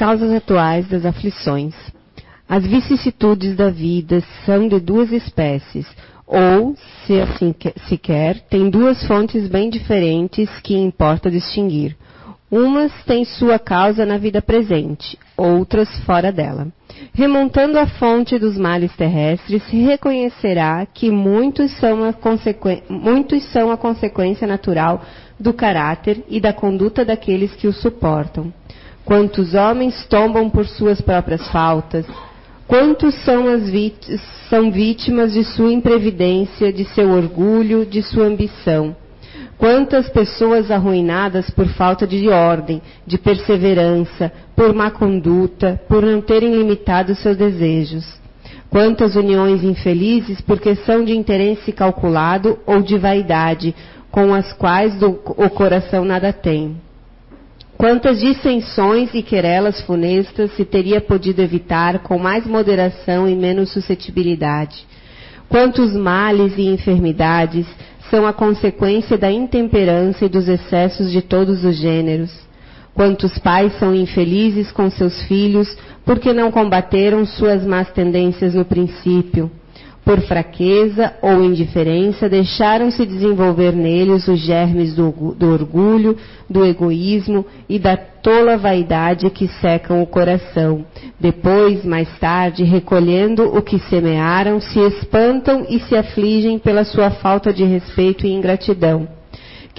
[0.00, 1.74] causas atuais das aflições.
[2.48, 5.86] As vicissitudes da vida são de duas espécies,
[6.26, 7.54] ou, se assim
[7.86, 11.98] se quer, têm duas fontes bem diferentes que importa distinguir.
[12.50, 16.68] Umas têm sua causa na vida presente, outras fora dela.
[17.12, 22.14] Remontando a fonte dos males terrestres, se reconhecerá que muitos são, a
[22.88, 25.04] muitos são a consequência natural
[25.38, 28.50] do caráter e da conduta daqueles que o suportam.
[29.10, 32.06] Quantos homens tombam por suas próprias faltas?
[32.68, 33.46] Quantos são,
[34.48, 38.94] são vítimas de sua imprevidência, de seu orgulho, de sua ambição?
[39.58, 46.54] Quantas pessoas arruinadas por falta de ordem, de perseverança, por má conduta, por não terem
[46.54, 48.06] limitado seus desejos.
[48.70, 53.74] Quantas uniões infelizes porque são de interesse calculado ou de vaidade,
[54.08, 56.76] com as quais o coração nada tem.
[57.80, 64.86] Quantas dissensões e querelas funestas se teria podido evitar com mais moderação e menos suscetibilidade.
[65.48, 67.66] Quantos males e enfermidades
[68.10, 72.30] são a consequência da intemperança e dos excessos de todos os gêneros.
[72.92, 79.50] Quantos pais são infelizes com seus filhos porque não combateram suas más tendências no princípio?
[80.04, 86.16] Por fraqueza ou indiferença, deixaram-se desenvolver neles os germes do, do orgulho,
[86.48, 90.84] do egoísmo e da tola vaidade que secam o coração.
[91.18, 97.52] Depois, mais tarde, recolhendo o que semearam, se espantam e se afligem pela sua falta
[97.52, 99.19] de respeito e ingratidão.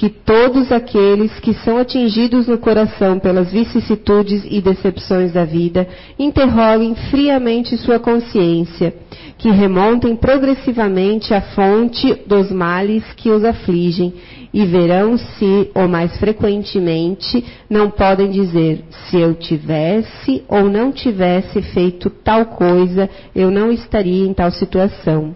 [0.01, 6.95] Que todos aqueles que são atingidos no coração pelas vicissitudes e decepções da vida interroguem
[7.11, 8.95] friamente sua consciência
[9.37, 14.11] que remontem progressivamente à fonte dos males que os afligem
[14.51, 21.61] e verão se, ou mais frequentemente, não podem dizer: se eu tivesse ou não tivesse
[21.61, 25.35] feito tal coisa, eu não estaria em tal situação.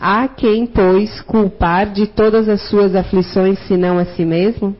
[0.00, 4.76] Há quem, pois, culpar de todas as suas aflições senão a si mesmo?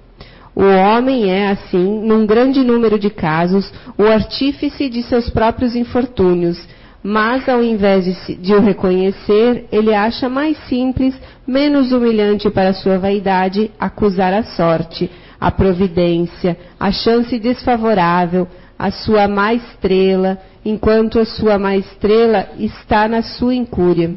[0.55, 6.59] O homem é, assim, num grande número de casos, o artífice de seus próprios infortúnios
[7.03, 11.15] mas ao invés de, de, o reconhecer, ele acha mais simples,
[11.47, 19.28] menos humilhante para sua vaidade, acusar a sorte, a providência, a chance desfavorável, a sua
[19.28, 24.15] má estrela, enquanto a sua má estrela está na sua incúria.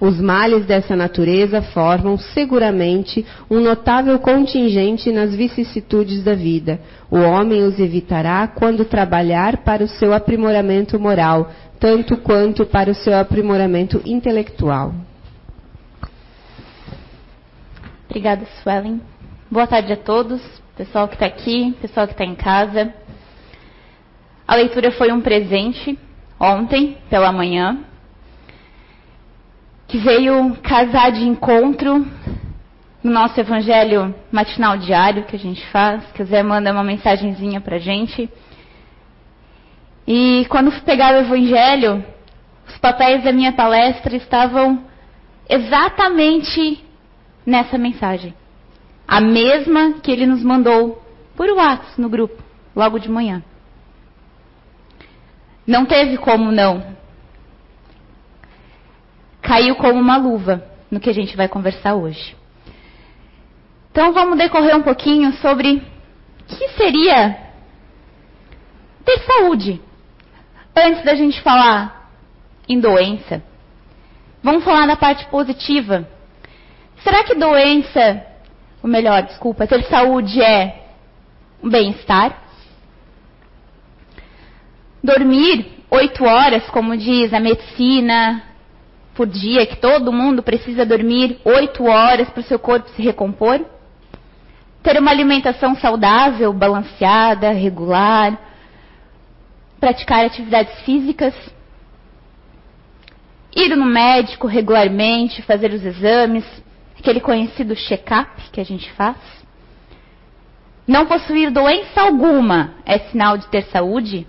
[0.00, 6.80] Os males dessa natureza formam seguramente um notável contingente nas vicissitudes da vida.
[7.10, 11.50] O homem os evitará quando trabalhar para o seu aprimoramento moral,
[11.80, 14.94] tanto quanto para o seu aprimoramento intelectual.
[18.08, 19.00] Obrigada, Suelen.
[19.50, 20.40] Boa tarde a todos,
[20.76, 22.92] pessoal que está aqui, pessoal que está em casa.
[24.46, 25.98] A leitura foi um presente
[26.40, 27.84] ontem pela manhã
[29.88, 32.06] que veio casar de encontro
[33.02, 37.78] no nosso evangelho matinal diário que a gente faz, o Zé manda uma mensagenzinha pra
[37.78, 38.28] gente.
[40.06, 42.04] E quando fui pegar o evangelho,
[42.68, 44.84] os papéis da minha palestra estavam
[45.48, 46.84] exatamente
[47.46, 48.34] nessa mensagem.
[49.06, 51.02] A mesma que ele nos mandou
[51.34, 52.42] por WhatsApp no grupo,
[52.76, 53.42] logo de manhã.
[55.66, 56.98] Não teve como não
[59.48, 62.36] caiu como uma luva no que a gente vai conversar hoje.
[63.90, 67.34] Então vamos decorrer um pouquinho sobre o que seria
[69.06, 69.80] ter saúde.
[70.76, 72.10] Antes da gente falar
[72.68, 73.42] em doença,
[74.42, 76.06] vamos falar da parte positiva.
[77.02, 78.22] Será que doença,
[78.82, 80.84] ou melhor, desculpa, ter saúde é
[81.62, 82.38] um bem-estar?
[85.02, 88.42] Dormir oito horas, como diz a medicina,
[89.18, 93.60] por dia, que todo mundo precisa dormir oito horas para o seu corpo se recompor?
[94.80, 98.38] Ter uma alimentação saudável, balanceada, regular,
[99.80, 101.34] praticar atividades físicas,
[103.56, 106.44] ir no médico regularmente, fazer os exames,
[106.96, 109.16] aquele conhecido check-up que a gente faz.
[110.86, 114.28] Não possuir doença alguma é sinal de ter saúde?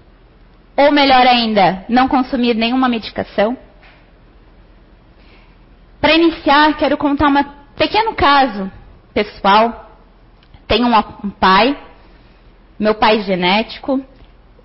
[0.76, 3.56] Ou melhor ainda, não consumir nenhuma medicação?
[6.00, 7.44] Para iniciar, quero contar um
[7.76, 8.72] pequeno caso
[9.14, 9.92] pessoal.
[10.68, 11.78] Tenho um pai,
[12.80, 14.04] meu pai genético.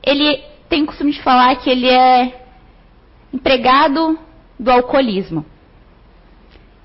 [0.03, 2.47] Ele tem o costume de falar que ele é
[3.33, 4.19] empregado
[4.59, 5.45] do alcoolismo.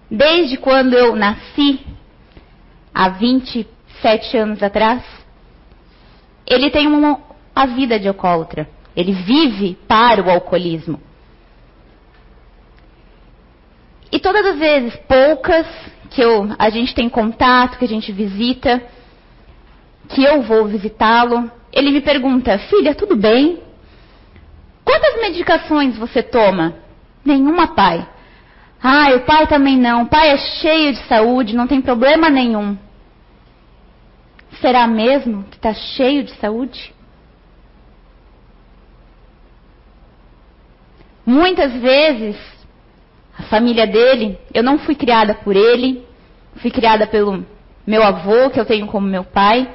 [0.09, 1.85] Desde quando eu nasci,
[2.93, 5.03] há 27 anos atrás,
[6.47, 7.17] ele tem um,
[7.55, 8.67] a vida de alcoólatra.
[8.95, 10.99] Ele vive para o alcoolismo.
[14.11, 15.67] E todas as vezes, poucas,
[16.09, 18.81] que eu, a gente tem contato, que a gente visita,
[20.09, 23.61] que eu vou visitá-lo, ele me pergunta: Filha, tudo bem?
[24.83, 26.73] Quantas medicações você toma?
[27.23, 28.07] Nenhuma, pai.
[28.81, 30.03] Ah, o pai também não.
[30.03, 32.77] O pai é cheio de saúde, não tem problema nenhum.
[34.61, 36.93] Será mesmo que está cheio de saúde?
[41.25, 42.35] Muitas vezes,
[43.39, 46.05] a família dele, eu não fui criada por ele,
[46.57, 47.45] fui criada pelo
[47.87, 49.67] meu avô, que eu tenho como meu pai.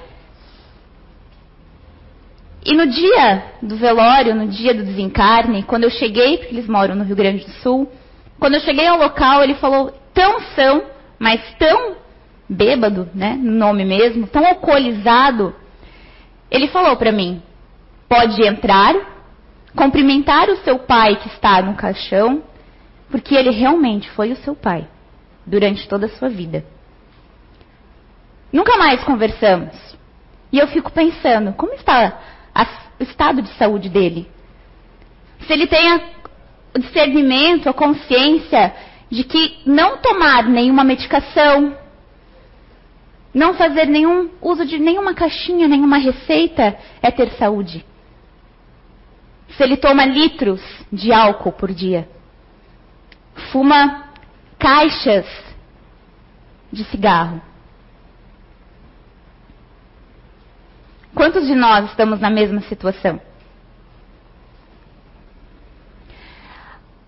[2.62, 6.94] E no dia do velório, no dia do desencarne, quando eu cheguei, porque eles moram
[6.94, 7.90] no Rio Grande do Sul,
[8.38, 10.84] quando eu cheguei ao local, ele falou tão são,
[11.18, 11.96] mas tão
[12.46, 15.54] bêbado, né, no nome mesmo, tão alcoolizado.
[16.50, 17.42] Ele falou para mim:
[18.08, 18.94] pode entrar,
[19.74, 22.42] cumprimentar o seu pai que está no caixão,
[23.14, 24.88] porque ele realmente foi o seu pai
[25.46, 26.64] durante toda a sua vida.
[28.52, 29.72] Nunca mais conversamos.
[30.50, 32.20] E eu fico pensando, como está
[32.52, 32.66] a,
[32.98, 34.28] o estado de saúde dele.
[35.46, 35.94] Se ele tem
[36.74, 38.74] o discernimento, a consciência
[39.08, 41.78] de que não tomar nenhuma medicação,
[43.32, 47.86] não fazer nenhum uso de nenhuma caixinha, nenhuma receita é ter saúde.
[49.50, 50.60] Se ele toma litros
[50.92, 52.08] de álcool por dia,
[53.54, 54.08] fuma
[54.58, 55.26] caixas
[56.72, 57.40] de cigarro,
[61.14, 63.20] Quantos de nós estamos na mesma situação?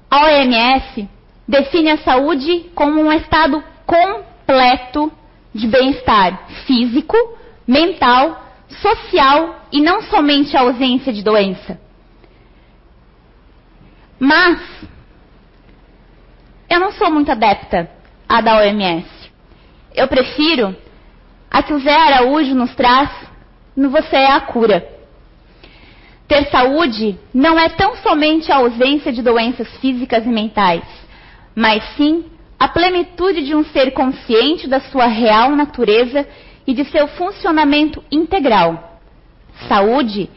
[0.09, 1.09] A OMS
[1.49, 5.13] define a saúde como um estado completo
[5.53, 7.17] de bem-estar físico,
[7.67, 8.41] mental,
[8.81, 11.81] social e não somente a ausência de doença.
[14.21, 14.61] Mas
[16.69, 17.91] eu não sou muito adepta
[18.29, 19.07] à da OMS.
[19.95, 20.77] Eu prefiro
[21.51, 23.11] a que o Zé Araújo nos traz
[23.77, 24.87] no você é a cura.
[26.27, 30.85] Ter saúde não é tão somente a ausência de doenças físicas e mentais,
[31.55, 32.25] mas sim
[32.59, 36.27] a plenitude de um ser consciente da sua real natureza
[36.67, 38.99] e de seu funcionamento integral.
[39.69, 40.29] Saúde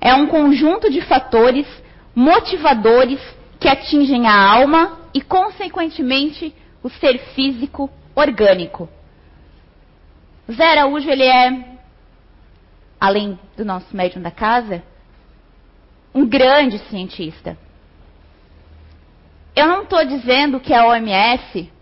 [0.00, 1.66] é um conjunto de fatores
[2.14, 3.20] motivadores
[3.64, 8.90] que atingem a alma e, consequentemente, o ser físico orgânico.
[10.52, 11.78] Zé Araújo ele é
[13.00, 14.82] além do nosso médium da casa,
[16.14, 17.56] um grande cientista.
[19.56, 21.72] Eu não estou dizendo que a OMS,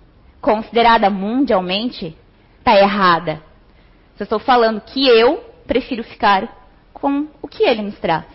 [0.41, 2.17] considerada mundialmente,
[2.61, 3.43] está errada.
[4.17, 6.49] Só estou falando que eu prefiro ficar
[6.93, 8.27] com o que ele nos traz.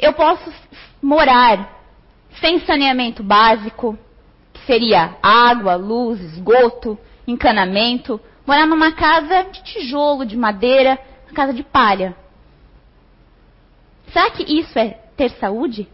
[0.00, 0.52] Eu posso
[1.02, 1.78] morar
[2.40, 3.98] sem saneamento básico,
[4.52, 11.52] que seria água, luz, esgoto, encanamento, morar numa casa de tijolo, de madeira, uma casa
[11.52, 12.16] de palha.
[14.12, 15.88] Será que isso é ter saúde?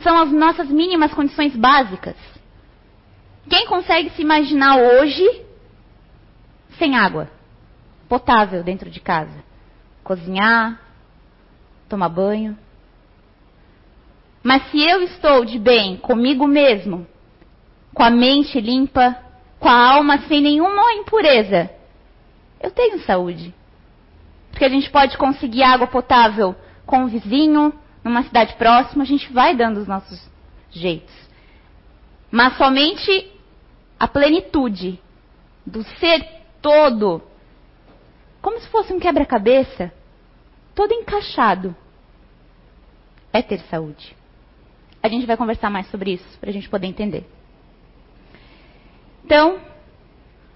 [0.00, 2.16] São as nossas mínimas condições básicas.
[3.48, 5.24] Quem consegue se imaginar hoje
[6.78, 7.30] sem água
[8.08, 9.44] potável dentro de casa?
[10.04, 10.80] Cozinhar,
[11.88, 12.58] tomar banho.
[14.46, 17.04] Mas se eu estou de bem comigo mesmo,
[17.92, 19.20] com a mente limpa,
[19.58, 21.68] com a alma sem nenhuma impureza,
[22.60, 23.52] eu tenho saúde.
[24.52, 26.54] Porque a gente pode conseguir água potável
[26.86, 27.72] com o vizinho,
[28.04, 30.30] numa cidade próxima, a gente vai dando os nossos
[30.70, 31.16] jeitos.
[32.30, 33.28] Mas somente
[33.98, 35.00] a plenitude
[35.66, 36.24] do ser
[36.62, 37.20] todo,
[38.40, 39.92] como se fosse um quebra-cabeça,
[40.72, 41.74] todo encaixado,
[43.32, 44.14] é ter saúde.
[45.06, 47.24] A gente vai conversar mais sobre isso para a gente poder entender.
[49.24, 49.60] Então,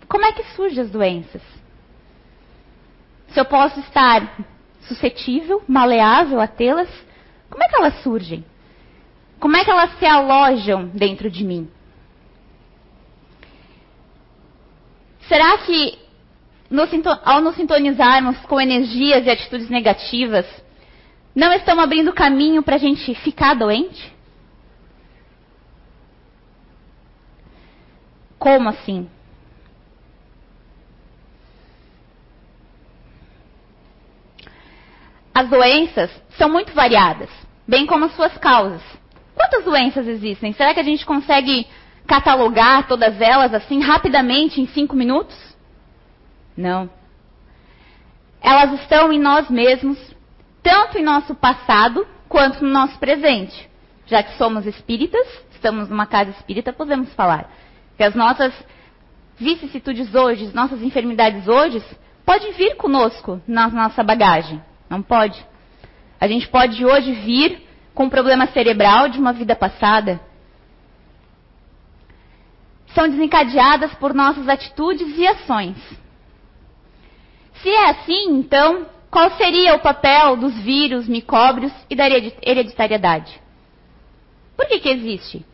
[0.08, 1.40] como é que surgem as doenças?
[3.28, 4.44] Se eu posso estar
[4.88, 6.88] suscetível, maleável a tê-las,
[7.48, 8.44] como é que elas surgem?
[9.38, 11.70] Como é que elas se alojam dentro de mim?
[15.28, 15.96] Será que
[17.24, 20.44] ao nos sintonizarmos com energias e atitudes negativas,
[21.36, 24.18] não estamos abrindo caminho para a gente ficar doente?
[28.40, 29.06] Como assim?
[35.34, 37.28] As doenças são muito variadas,
[37.68, 38.80] bem como as suas causas.
[39.34, 40.54] Quantas doenças existem?
[40.54, 41.66] Será que a gente consegue
[42.06, 45.36] catalogar todas elas assim rapidamente em cinco minutos?
[46.56, 46.90] Não.
[48.40, 49.98] elas estão em nós mesmos,
[50.62, 53.68] tanto em nosso passado quanto no nosso presente.
[54.06, 57.50] Já que somos espíritas, estamos numa casa espírita, podemos falar
[58.00, 58.54] que as nossas
[59.36, 61.84] vicissitudes hoje, as nossas enfermidades hoje,
[62.24, 64.58] podem vir conosco na nossa bagagem.
[64.88, 65.44] Não pode?
[66.18, 67.60] A gente pode hoje vir
[67.94, 70.18] com um problema cerebral de uma vida passada.
[72.94, 75.76] São desencadeadas por nossas atitudes e ações.
[77.56, 83.38] Se é assim, então, qual seria o papel dos vírus, micróbios e da hereditariedade?
[84.56, 85.49] Por que, que existe?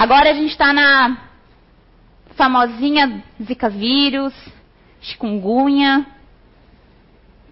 [0.00, 1.14] Agora a gente está na
[2.30, 4.32] famosinha Zika vírus,
[4.98, 6.06] chikungunya,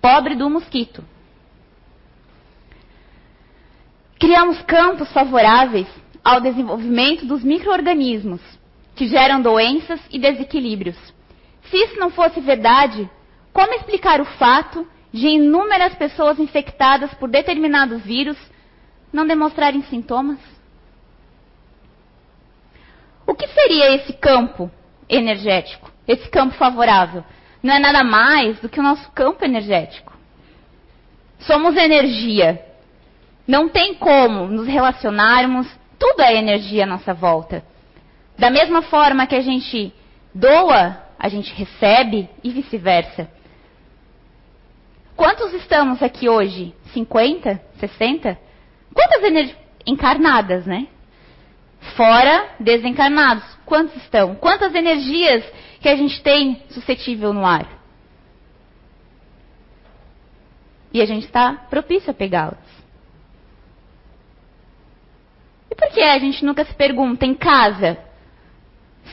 [0.01, 1.05] pobre do mosquito.
[4.19, 5.87] Criamos campos favoráveis
[6.25, 8.41] ao desenvolvimento dos micro-organismos
[8.97, 10.97] que geram doenças e desequilíbrios.
[11.65, 13.11] Se isso não fosse verdade,
[13.53, 18.39] como explicar o fato de inúmeras pessoas infectadas por determinados vírus
[19.13, 20.58] não demonstrarem sintomas?
[23.29, 24.71] O que seria esse campo
[25.07, 27.23] energético, esse campo favorável?
[27.63, 30.17] Não é nada mais do que o nosso campo energético.
[31.41, 32.65] Somos energia.
[33.47, 35.69] Não tem como nos relacionarmos,
[35.99, 37.63] tudo é energia à nossa volta.
[38.39, 39.93] Da mesma forma que a gente
[40.35, 43.31] doa, a gente recebe e vice-versa.
[45.15, 46.75] Quantos estamos aqui hoje?
[46.95, 47.61] 50?
[47.79, 48.39] 60?
[48.95, 50.89] Quantas energias encarnadas, né?
[51.97, 53.45] Fora desencarnados.
[53.65, 54.35] Quantos estão?
[54.35, 55.45] Quantas energias
[55.81, 57.67] que a gente tem suscetível no ar?
[60.93, 62.59] E a gente está propício a pegá-las.
[65.71, 67.99] E por que a gente nunca se pergunta em casa?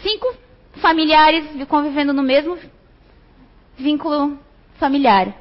[0.01, 0.33] Cinco
[0.75, 2.57] familiares convivendo no mesmo
[3.77, 4.39] vínculo
[4.77, 5.33] familiar.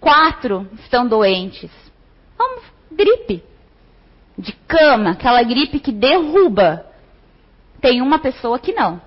[0.00, 1.70] Quatro estão doentes.
[2.38, 3.49] Vamos, gripe.
[4.40, 6.86] De cama, aquela gripe que derruba.
[7.80, 9.00] Tem uma pessoa que não.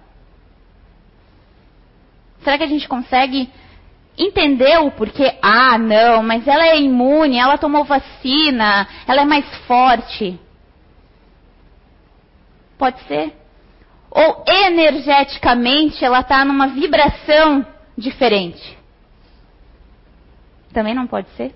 [2.43, 3.49] Será que a gente consegue
[4.17, 5.37] entender o porquê?
[5.41, 10.39] Ah, não, mas ela é imune, ela tomou vacina, ela é mais forte.
[12.77, 13.33] Pode ser.
[14.11, 17.65] Ou energeticamente ela está numa vibração
[17.97, 18.77] diferente.
[20.71, 21.55] Também não pode ser?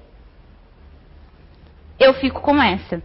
[2.00, 3.01] Eu fico com essa.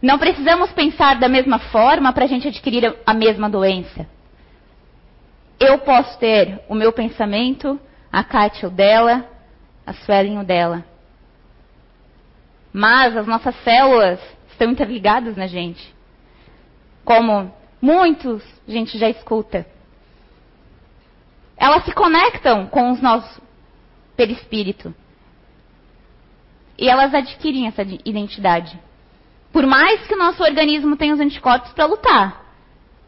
[0.00, 4.06] Não precisamos pensar da mesma forma para a gente adquirir a mesma doença.
[5.58, 7.78] Eu posso ter o meu pensamento,
[8.10, 9.28] a Kátia o dela,
[9.86, 10.84] a Suelen o dela.
[12.72, 15.94] Mas as nossas células estão interligadas na gente.
[17.04, 19.66] Como muitos a gente já escuta
[21.60, 23.38] elas se conectam com os nossos
[24.16, 24.94] perispírito.
[26.78, 28.80] E elas adquirem essa identidade.
[29.52, 32.44] Por mais que o nosso organismo tenha os anticorpos para lutar,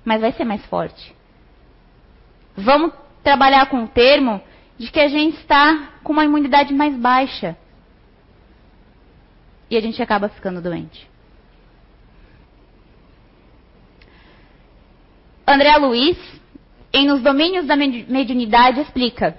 [0.05, 1.15] mas vai ser mais forte.
[2.57, 4.43] Vamos trabalhar com o termo
[4.77, 7.57] de que a gente está com uma imunidade mais baixa.
[9.71, 11.09] E a gente acaba ficando doente.
[15.47, 16.19] André Luiz
[16.93, 19.37] em Nos Domínios da Mediunidade, explica: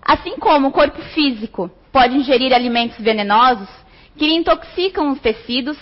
[0.00, 3.68] Assim como o corpo físico pode ingerir alimentos venenosos
[4.16, 5.78] que intoxicam os tecidos,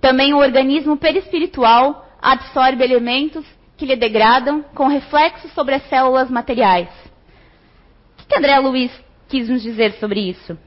[0.00, 3.44] também o organismo perispiritual absorve elementos
[3.76, 6.88] que lhe degradam com reflexo sobre as células materiais.
[8.18, 8.92] O que André Luiz
[9.28, 10.58] quis nos dizer sobre isso?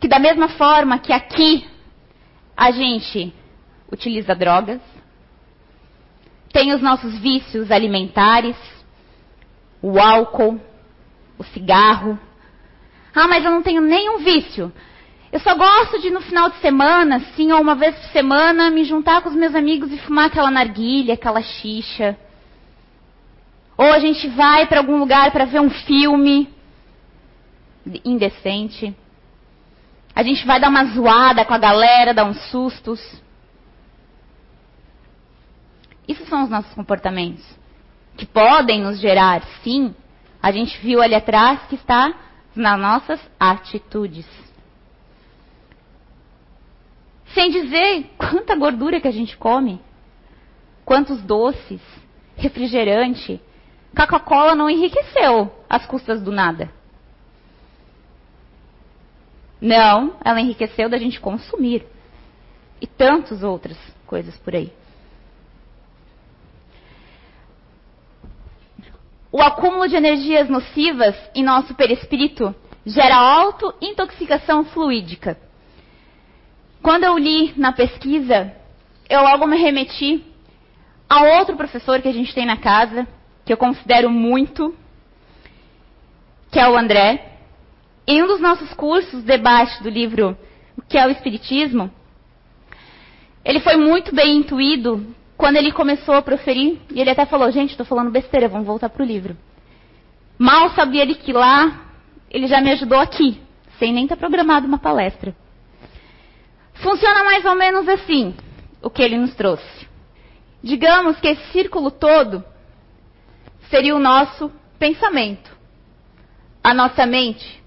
[0.00, 1.66] Que da mesma forma que aqui
[2.56, 3.32] a gente
[3.90, 4.80] utiliza drogas,
[6.52, 8.56] tem os nossos vícios alimentares,
[9.82, 10.60] o álcool,
[11.36, 12.18] o cigarro.
[13.14, 14.72] Ah, mas eu não tenho nenhum vício.
[15.34, 18.84] Eu só gosto de no final de semana, sim, ou uma vez por semana, me
[18.84, 22.16] juntar com os meus amigos e fumar aquela narguilha, aquela xixa.
[23.76, 26.48] Ou a gente vai para algum lugar para ver um filme
[28.04, 28.94] indecente.
[30.14, 33.00] A gente vai dar uma zoada com a galera, dar uns sustos.
[36.06, 37.44] Isso são os nossos comportamentos.
[38.16, 39.96] Que podem nos gerar, sim,
[40.40, 42.14] a gente viu ali atrás que está
[42.54, 44.43] nas nossas atitudes.
[47.34, 49.80] Sem dizer quanta gordura que a gente come,
[50.84, 51.80] quantos doces,
[52.36, 53.40] refrigerante.
[53.96, 56.70] Coca-Cola não enriqueceu às custas do nada.
[59.60, 61.86] Não, ela enriqueceu da gente consumir.
[62.80, 64.72] E tantas outras coisas por aí.
[69.34, 72.54] o acúmulo de energias nocivas em nosso perispírito
[72.86, 75.36] gera auto-intoxicação fluídica.
[76.84, 78.52] Quando eu li na pesquisa,
[79.08, 80.22] eu logo me remeti
[81.08, 83.08] a outro professor que a gente tem na casa,
[83.42, 84.76] que eu considero muito,
[86.52, 87.38] que é o André.
[88.06, 90.36] Em um dos nossos cursos, debate do livro
[90.76, 91.90] O que é o Espiritismo,
[93.42, 95.06] ele foi muito bem intuído
[95.38, 98.90] quando ele começou a proferir, e ele até falou, gente, estou falando besteira, vamos voltar
[98.90, 99.34] para o livro.
[100.38, 101.86] Mal sabia ele que lá,
[102.30, 103.40] ele já me ajudou aqui,
[103.78, 105.34] sem nem estar programado uma palestra.
[106.74, 108.34] Funciona mais ou menos assim,
[108.82, 109.88] o que ele nos trouxe.
[110.62, 112.44] Digamos que esse círculo todo
[113.70, 115.50] seria o nosso pensamento,
[116.62, 117.62] a nossa mente,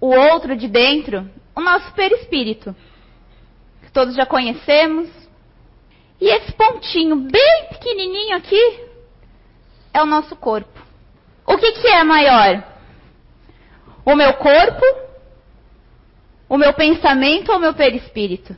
[0.00, 2.74] o outro de dentro, o nosso perispírito,
[3.82, 5.08] que todos já conhecemos,
[6.20, 8.80] e esse pontinho bem pequenininho aqui
[9.92, 10.80] é o nosso corpo.
[11.46, 12.62] O que, que é maior?
[14.04, 14.84] O meu corpo,
[16.48, 18.56] o meu pensamento ou o meu perispírito?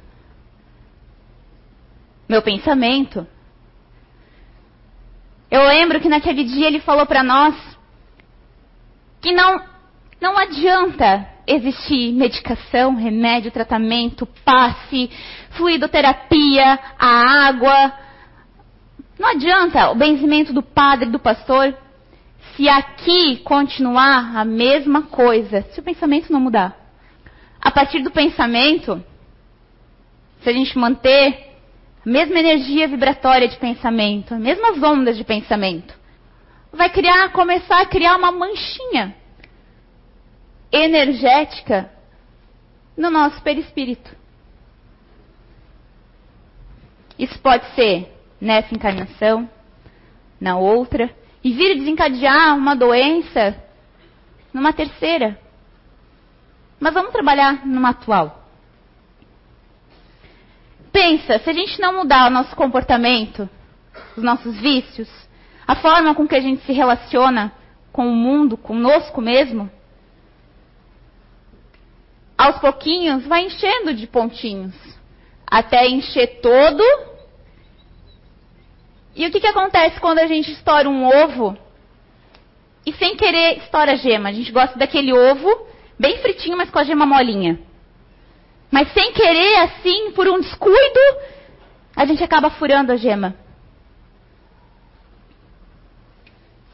[2.29, 3.27] Meu pensamento.
[5.51, 7.55] Eu lembro que naquele dia ele falou para nós
[9.21, 9.61] que não,
[10.21, 15.11] não adianta existir medicação, remédio, tratamento, passe,
[15.51, 17.93] fluidoterapia, a água.
[19.19, 21.77] Não adianta o benzimento do padre, do pastor,
[22.55, 26.80] se aqui continuar a mesma coisa, se o pensamento não mudar.
[27.61, 29.05] A partir do pensamento,
[30.43, 31.51] se a gente manter
[32.05, 35.95] a mesma energia vibratória de pensamento, as mesmas ondas de pensamento,
[36.73, 39.15] vai criar, começar a criar uma manchinha
[40.73, 41.91] energética
[42.97, 44.15] no nosso perispírito.
[47.19, 49.49] Isso pode ser nessa encarnação,
[50.41, 51.11] na outra,
[51.43, 53.57] e vir desencadear uma doença
[54.53, 55.39] numa terceira.
[56.81, 58.43] Mas vamos trabalhar numa atual.
[60.91, 63.49] Pensa, se a gente não mudar o nosso comportamento,
[64.17, 65.09] os nossos vícios,
[65.67, 67.53] a forma com que a gente se relaciona
[67.93, 69.71] com o mundo, conosco mesmo,
[72.37, 74.75] aos pouquinhos vai enchendo de pontinhos,
[75.47, 76.83] até encher todo.
[79.15, 81.57] E o que, que acontece quando a gente estoura um ovo
[82.87, 84.31] e sem querer estoura a gema?
[84.31, 85.70] A gente gosta daquele ovo
[86.01, 87.61] bem fritinho, mas com a gema molinha.
[88.71, 91.01] Mas sem querer, assim, por um descuido,
[91.95, 93.35] a gente acaba furando a gema.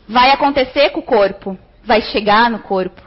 [0.08, 3.02] Vai acontecer com o corpo, vai chegar no corpo.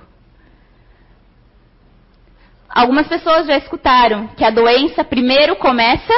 [2.68, 6.14] Algumas pessoas já escutaram que a doença primeiro começa,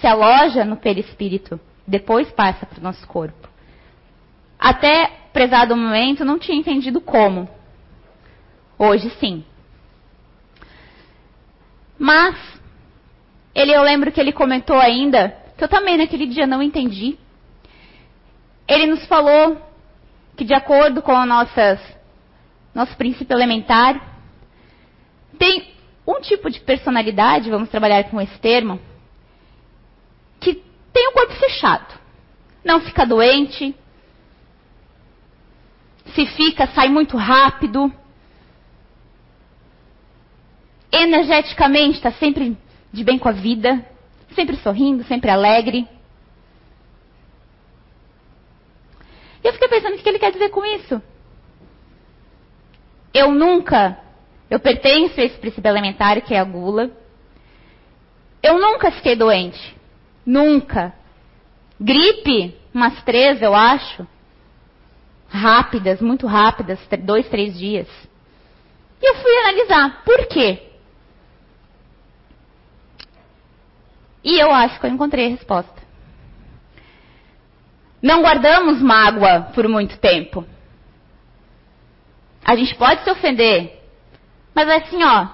[0.00, 3.48] se aloja no perispírito, depois passa para o nosso corpo.
[4.58, 7.59] Até prezado momento não tinha entendido como.
[8.82, 9.44] Hoje sim.
[11.98, 12.34] Mas
[13.54, 17.18] ele eu lembro que ele comentou ainda, que eu também naquele dia não entendi.
[18.66, 19.60] Ele nos falou
[20.34, 21.78] que de acordo com nossas
[22.74, 24.00] nosso princípio elementar,
[25.38, 25.74] tem
[26.06, 28.80] um tipo de personalidade, vamos trabalhar com esse termo,
[30.40, 30.54] que
[30.90, 32.00] tem o corpo fechado.
[32.64, 33.74] Não fica doente.
[36.14, 37.92] Se fica, sai muito rápido.
[40.92, 42.56] Energeticamente está sempre
[42.92, 43.84] de bem com a vida,
[44.34, 45.86] sempre sorrindo, sempre alegre.
[49.42, 51.00] E eu fiquei pensando o que ele quer dizer com isso.
[53.14, 53.98] Eu nunca
[54.50, 56.90] eu pertenço a esse princípio elementar que é a gula.
[58.42, 59.76] Eu nunca fiquei doente.
[60.26, 60.92] Nunca.
[61.80, 64.04] Gripe, umas três, eu acho.
[65.28, 67.86] Rápidas, muito rápidas, dois, três dias.
[69.00, 70.02] E eu fui analisar.
[70.04, 70.69] Por quê?
[74.22, 75.80] E eu acho que eu encontrei a resposta.
[78.02, 80.44] Não guardamos mágoa por muito tempo.
[82.44, 83.80] A gente pode se ofender
[84.54, 85.26] mas é assim, ó,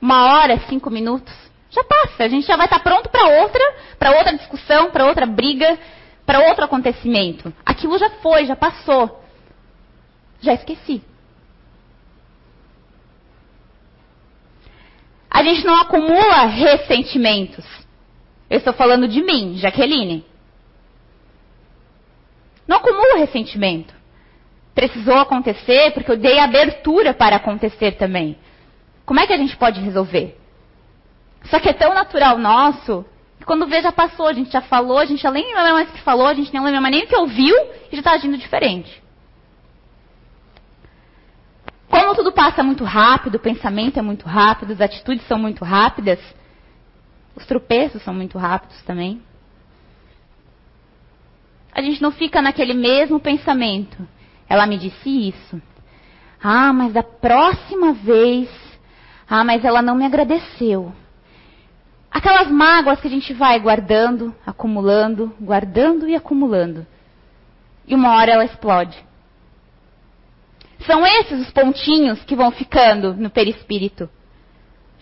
[0.00, 1.32] uma hora, cinco minutos,
[1.70, 2.24] já passa.
[2.24, 5.78] A gente já vai estar pronto para outra, para outra discussão, para outra briga,
[6.24, 7.52] para outro acontecimento.
[7.64, 9.22] Aquilo já foi, já passou.
[10.40, 11.02] Já esqueci.
[15.30, 17.64] A gente não acumula ressentimentos.
[18.52, 20.26] Eu estou falando de mim, Jaqueline.
[22.68, 23.94] Não acumulo ressentimento.
[24.74, 28.36] Precisou acontecer porque eu dei abertura para acontecer também.
[29.06, 30.38] Como é que a gente pode resolver?
[31.44, 33.06] Só que é tão natural nosso
[33.38, 35.88] que quando vê já passou, a gente já falou, a gente já nem lembra mais
[35.88, 37.56] o que falou, a gente nem lembra mais nem o que ouviu
[37.90, 39.02] e já está agindo diferente.
[41.88, 46.18] como tudo passa muito rápido, o pensamento é muito rápido, as atitudes são muito rápidas,
[47.34, 49.22] os tropeços são muito rápidos também.
[51.74, 54.06] A gente não fica naquele mesmo pensamento.
[54.48, 55.60] Ela me disse isso.
[56.42, 58.50] Ah, mas da próxima vez.
[59.28, 60.92] Ah, mas ela não me agradeceu.
[62.10, 66.86] Aquelas mágoas que a gente vai guardando, acumulando, guardando e acumulando.
[67.86, 69.02] E uma hora ela explode.
[70.80, 74.10] São esses os pontinhos que vão ficando no perispírito.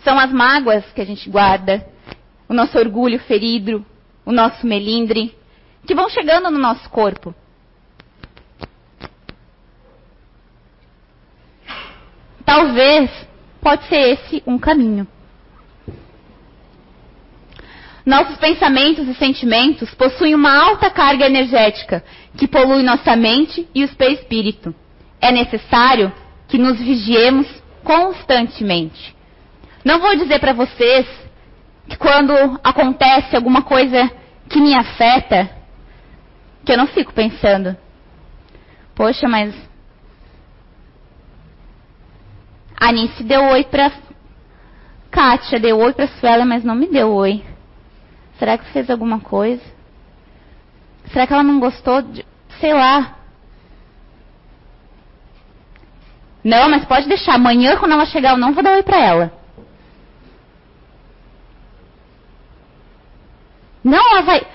[0.04, 1.86] São as mágoas que a gente guarda,
[2.50, 3.86] o nosso orgulho ferido,
[4.26, 5.32] o nosso melindre,
[5.86, 7.32] que vão chegando no nosso corpo.
[12.44, 13.08] Talvez
[13.60, 15.06] pode ser esse um caminho.
[18.04, 22.02] Nossos pensamentos e sentimentos possuem uma alta carga energética
[22.36, 24.74] que polui nossa mente e o espírito.
[25.20, 26.12] É necessário
[26.48, 27.46] que nos vigiemos
[27.84, 29.14] constantemente.
[29.84, 31.19] Não vou dizer para vocês
[31.90, 34.08] que quando acontece alguma coisa
[34.48, 35.50] que me afeta,
[36.64, 37.76] que eu não fico pensando,
[38.94, 39.52] poxa, mas
[42.78, 43.90] a Anice deu oi pra
[45.10, 47.44] Kátia, deu oi pra Suela, mas não me deu oi.
[48.38, 49.62] Será que fez alguma coisa?
[51.12, 52.24] Será que ela não gostou de.
[52.60, 53.16] Sei lá.
[56.44, 57.34] Não, mas pode deixar.
[57.34, 59.39] Amanhã, quando ela chegar, eu não vou dar oi pra ela.
[63.82, 64.46] Não, ela vai.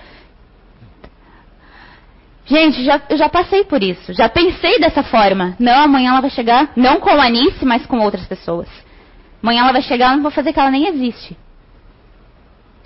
[2.46, 4.14] Gente, já, eu já passei por isso.
[4.14, 5.56] Já pensei dessa forma.
[5.60, 8.68] Não, amanhã ela vai chegar, não com a Anice, mas com outras pessoas.
[9.42, 11.36] Amanhã ela vai chegar, eu não vou fazer que ela nem existe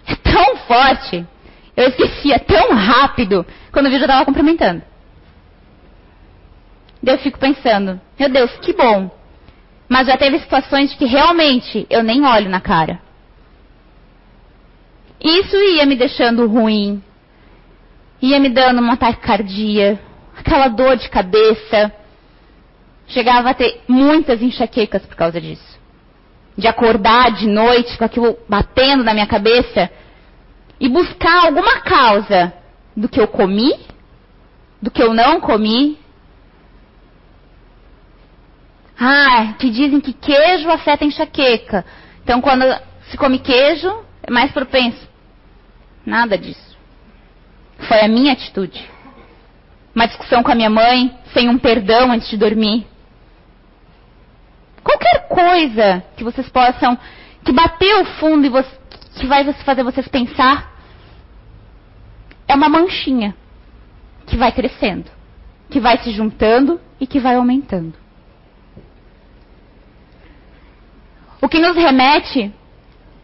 [0.09, 1.25] é tão forte.
[1.77, 4.81] Eu esquecia tão rápido quando o vídeo estava cumprimentando.
[7.01, 9.09] Eu fico pensando, meu Deus, que bom.
[9.87, 12.99] Mas já teve situações de que realmente eu nem olho na cara.
[15.21, 17.03] Isso ia me deixando ruim.
[18.21, 19.99] Ia me dando uma taquicardia,
[20.37, 21.91] aquela dor de cabeça.
[23.07, 25.79] Chegava a ter muitas enxaquecas por causa disso
[26.59, 29.89] de acordar de noite com aquilo batendo na minha cabeça
[30.79, 32.53] e buscar alguma causa
[32.95, 33.73] do que eu comi,
[34.81, 35.97] do que eu não comi.
[38.99, 41.85] Ah, que dizem que queijo afeta enxaqueca.
[42.21, 42.65] Então, quando
[43.09, 43.89] se come queijo,
[44.21, 45.07] é mais propenso.
[46.05, 46.77] Nada disso.
[47.87, 48.89] Foi a minha atitude.
[49.95, 52.87] Uma discussão com a minha mãe, sem um perdão antes de dormir.
[54.83, 56.97] Qualquer coisa que vocês possam,
[57.43, 58.69] que bateu o fundo e você,
[59.19, 60.71] que vai fazer vocês pensar,
[62.47, 63.35] é uma manchinha
[64.25, 65.09] que vai crescendo,
[65.69, 67.93] que vai se juntando e que vai aumentando.
[71.41, 72.53] O que nos remete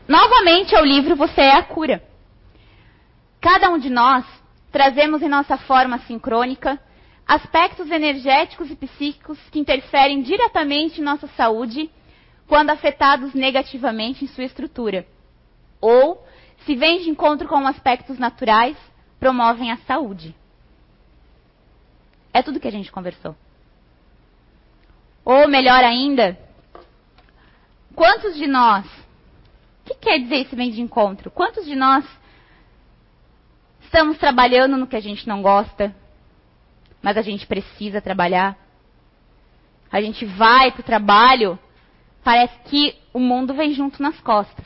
[0.07, 2.01] novamente ao livro Você é a Cura.
[3.45, 4.25] Cada um de nós
[4.71, 6.81] trazemos em nossa forma sincrônica
[7.27, 11.91] aspectos energéticos e psíquicos que interferem diretamente em nossa saúde
[12.47, 15.05] quando afetados negativamente em sua estrutura.
[15.79, 16.25] Ou,
[16.65, 18.75] se vêm de encontro com aspectos naturais,
[19.19, 20.35] promovem a saúde.
[22.33, 23.35] É tudo que a gente conversou.
[25.23, 26.35] Ou, melhor ainda,
[27.93, 28.87] quantos de nós.
[28.87, 31.29] O que quer dizer esse vem de encontro?
[31.29, 32.03] Quantos de nós
[33.95, 35.95] estamos trabalhando no que a gente não gosta,
[37.01, 38.57] mas a gente precisa trabalhar.
[39.89, 41.57] A gente vai para o trabalho,
[42.21, 44.65] parece que o mundo vem junto nas costas.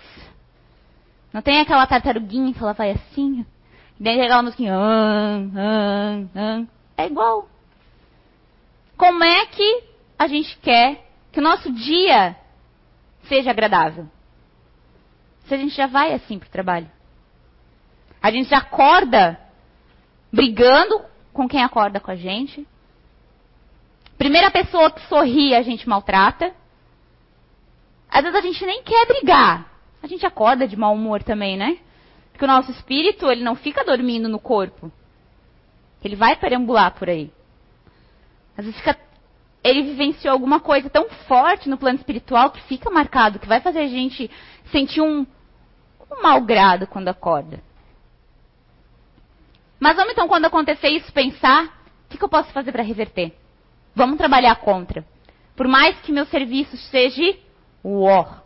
[1.31, 3.45] Não tem aquela tartaruguinha que ela vai assim,
[3.99, 6.65] e daí aquela musiquinha, ah, ah, ah.
[6.97, 7.47] é igual.
[8.97, 9.83] Como é que
[10.17, 12.35] a gente quer que o nosso dia
[13.25, 14.07] seja agradável?
[15.45, 16.98] Se a gente já vai assim para o trabalho.
[18.21, 19.39] A gente acorda
[20.32, 21.01] brigando
[21.34, 22.67] com quem acorda com a gente.
[24.17, 26.53] Primeira pessoa que sorri, a gente maltrata.
[28.10, 29.71] Às vezes a gente nem quer brigar.
[30.03, 31.77] A gente acorda de mau humor também, né?
[32.32, 34.91] Porque o nosso espírito, ele não fica dormindo no corpo.
[36.03, 37.32] Ele vai perambular por aí.
[38.58, 38.97] Às vezes fica,
[39.63, 43.79] ele vivenciou alguma coisa tão forte no plano espiritual que fica marcado, que vai fazer
[43.79, 44.29] a gente
[44.71, 45.25] sentir um,
[46.12, 47.62] um mau grado quando acorda.
[49.79, 51.65] Mas vamos então, quando acontecer isso, pensar:
[52.05, 53.33] o que, que eu posso fazer para reverter?
[53.95, 55.05] Vamos trabalhar contra.
[55.55, 57.37] Por mais que meu serviço seja
[57.83, 58.43] war.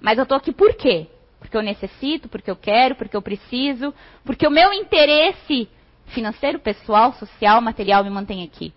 [0.00, 1.06] Mas eu estou aqui por quê?
[1.38, 3.94] Porque eu necessito, porque eu quero, porque eu preciso,
[4.24, 5.68] porque o meu interesse
[6.06, 8.72] financeiro, pessoal, social, material me mantém aqui.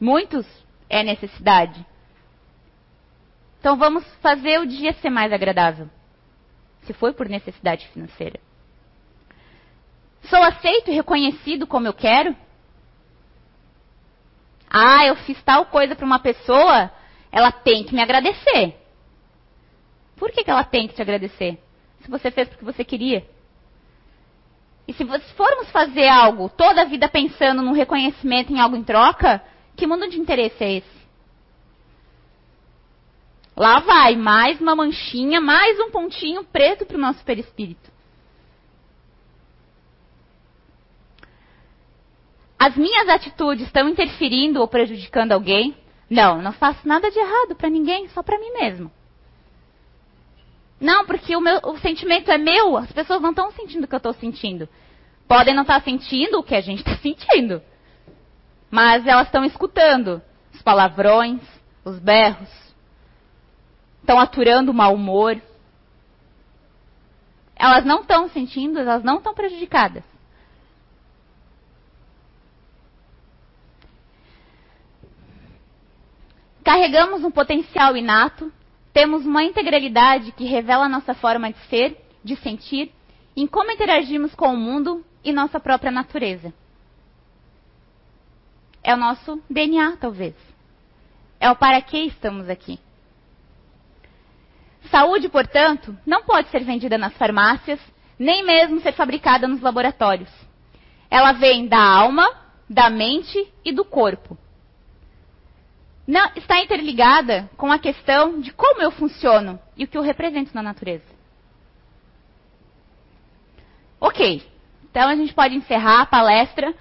[0.00, 0.46] Muitos
[0.88, 1.84] é necessidade.
[3.58, 5.88] Então vamos fazer o dia ser mais agradável.
[6.82, 8.38] Se foi por necessidade financeira.
[10.28, 12.34] Sou aceito e reconhecido como eu quero?
[14.68, 16.90] Ah, eu fiz tal coisa para uma pessoa,
[17.30, 18.76] ela tem que me agradecer.
[20.16, 21.58] Por que, que ela tem que te agradecer?
[22.00, 23.24] Se você fez porque você queria.
[24.86, 29.42] E se formos fazer algo toda a vida pensando num reconhecimento em algo em troca,
[29.76, 31.04] que mundo de interesse é esse?
[33.56, 37.93] Lá vai, mais uma manchinha, mais um pontinho preto para o nosso perispírito.
[42.64, 45.76] As minhas atitudes estão interferindo ou prejudicando alguém?
[46.08, 48.90] Não, não faço nada de errado para ninguém, só para mim mesmo.
[50.80, 53.94] Não, porque o, meu, o sentimento é meu, as pessoas não estão sentindo o que
[53.94, 54.66] eu estou sentindo.
[55.28, 57.60] Podem não estar tá sentindo o que a gente está sentindo.
[58.70, 60.22] Mas elas estão escutando
[60.54, 61.42] os palavrões,
[61.84, 62.48] os berros.
[64.00, 65.38] Estão aturando o mau humor.
[67.54, 70.13] Elas não estão sentindo, elas não estão prejudicadas.
[76.64, 78.50] Carregamos um potencial inato
[78.94, 82.92] temos uma integralidade que revela nossa forma de ser, de sentir,
[83.36, 86.54] em como interagimos com o mundo e nossa própria natureza.
[88.84, 90.36] É o nosso DNA, talvez.
[91.40, 92.78] É o para que estamos aqui.
[94.92, 97.80] Saúde, portanto, não pode ser vendida nas farmácias,
[98.16, 100.30] nem mesmo ser fabricada nos laboratórios.
[101.10, 102.30] Ela vem da alma,
[102.70, 104.38] da mente e do corpo
[106.06, 110.54] não, está interligada com a questão de como eu funciono e o que eu represento
[110.54, 111.14] na natureza.
[113.98, 114.42] Ok,
[114.90, 116.74] então a gente pode encerrar a palestra,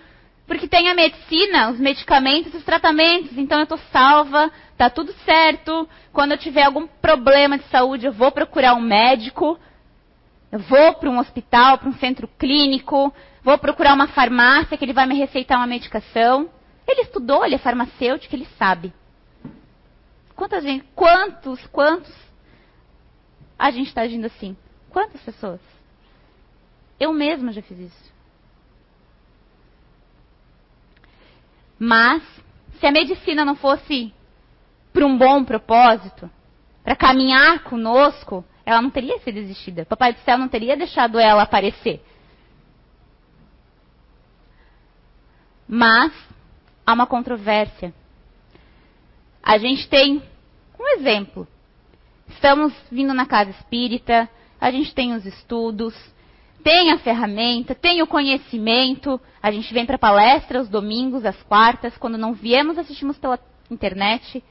[0.45, 5.88] porque tem a medicina, os medicamentos, os tratamentos, então eu estou salva, está tudo certo.
[6.12, 9.57] Quando eu tiver algum problema de saúde, eu vou procurar um médico,
[10.51, 14.91] eu vou para um hospital, para um centro clínico, vou procurar uma farmácia que ele
[14.91, 16.49] vai me receitar uma medicação.
[16.86, 18.93] Ele estudou, ele é farmacêutico, ele sabe.
[20.62, 22.13] Gente, quantos, quantos
[23.58, 24.56] a gente está agindo assim?
[24.89, 25.60] Quantas pessoas?
[27.00, 28.13] Eu mesma já fiz isso.
[31.78, 32.24] Mas,
[32.80, 34.13] se a medicina não fosse
[34.93, 36.30] para um bom propósito,
[36.84, 39.86] para caminhar conosco, ela não teria sido existida.
[39.86, 42.02] Papai do céu não teria deixado ela aparecer.
[45.67, 46.13] Mas
[46.86, 47.93] há uma controvérsia
[49.43, 50.23] a gente tem
[50.79, 51.45] um exemplo.
[52.29, 54.29] Estamos vindo na casa espírita,
[54.60, 55.93] a gente tem os estudos,
[56.63, 59.19] tem a ferramenta, tem o conhecimento.
[59.41, 61.97] A gente vem para palestra os domingos, as quartas.
[61.97, 63.38] Quando não viemos, assistimos pela
[63.69, 64.41] internet.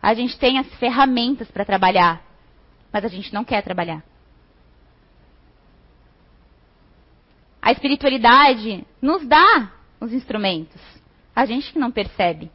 [0.00, 2.22] A gente tem as ferramentas para trabalhar,
[2.90, 4.02] mas a gente não quer trabalhar.
[7.60, 10.80] A espiritualidade nos dá os instrumentos.
[11.36, 12.50] A gente que não percebe.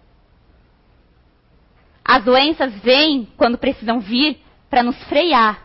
[2.03, 5.61] As doenças vêm quando precisam vir para nos frear.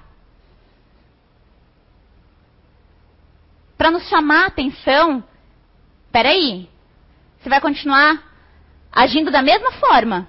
[3.77, 5.25] Para nos chamar a atenção.
[6.13, 6.69] Peraí,
[7.39, 8.23] você vai continuar
[8.93, 10.29] agindo da mesma forma.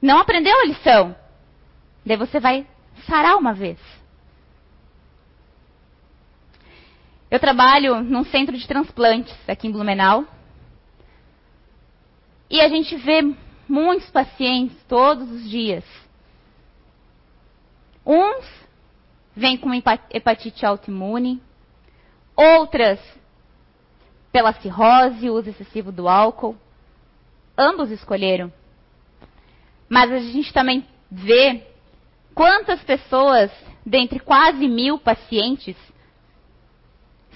[0.00, 1.16] Não aprendeu a lição.
[2.04, 2.66] Daí você vai
[3.06, 3.78] sarar uma vez.
[7.30, 10.26] Eu trabalho num centro de transplantes aqui em Blumenau.
[12.50, 13.22] E a gente vê
[13.68, 15.84] muitos pacientes todos os dias.
[18.04, 18.44] Uns
[19.34, 19.70] vêm com
[20.10, 21.40] hepatite autoimune,
[22.36, 23.00] outras
[24.30, 26.56] pela cirrose, uso excessivo do álcool.
[27.56, 28.52] Ambos escolheram.
[29.88, 31.66] Mas a gente também vê
[32.34, 33.50] quantas pessoas,
[33.84, 35.76] dentre quase mil pacientes,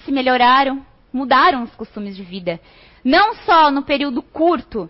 [0.03, 2.59] se melhoraram, mudaram os costumes de vida.
[3.03, 4.89] Não só no período curto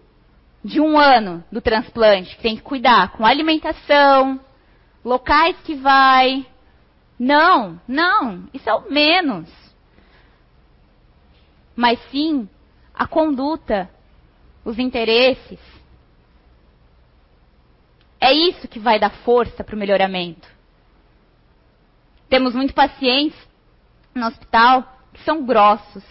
[0.68, 4.38] de um ano do transplante, que tem que cuidar com alimentação,
[5.04, 6.46] locais que vai.
[7.18, 9.50] Não, não, isso é o menos.
[11.74, 12.50] Mas sim
[12.94, 13.90] a conduta,
[14.66, 15.60] os interesses.
[18.20, 20.50] É isso que vai dar força para o melhoramento.
[22.28, 23.40] Temos muitos pacientes
[24.14, 26.04] no hospital que são grossos.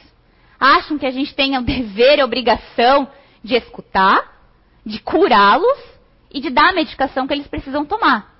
[0.58, 3.06] Acham que a gente tem o dever e a obrigação
[3.44, 4.35] de escutar,
[4.86, 5.78] de curá-los
[6.30, 8.32] e de dar a medicação que eles precisam tomar,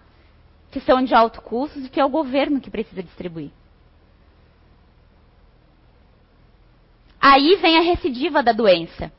[0.71, 3.51] que são de alto custo e que é o governo que precisa distribuir.
[7.21, 9.13] Aí vem a recidiva da doença.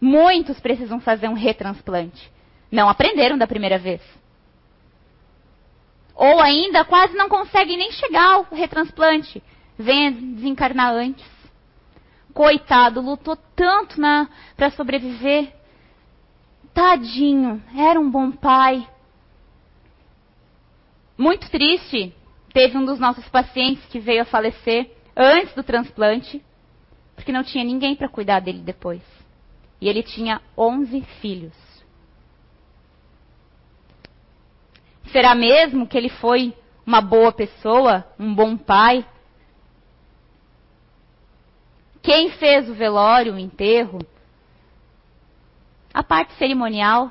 [0.00, 2.28] Muitos precisam fazer um retransplante.
[2.72, 4.00] Não aprenderam da primeira vez.
[6.16, 9.40] Ou ainda quase não conseguem nem chegar ao retransplante.
[9.78, 11.26] Vem desencarnar antes.
[12.34, 13.96] Coitado, lutou tanto
[14.56, 15.59] para sobreviver.
[16.72, 18.86] Tadinho, era um bom pai.
[21.16, 22.14] Muito triste.
[22.52, 26.42] Teve um dos nossos pacientes que veio a falecer antes do transplante,
[27.14, 29.02] porque não tinha ninguém para cuidar dele depois.
[29.80, 31.54] E ele tinha 11 filhos.
[35.12, 36.54] Será mesmo que ele foi
[36.86, 39.04] uma boa pessoa, um bom pai?
[42.02, 43.98] Quem fez o velório, o enterro?
[45.92, 47.10] A parte cerimonial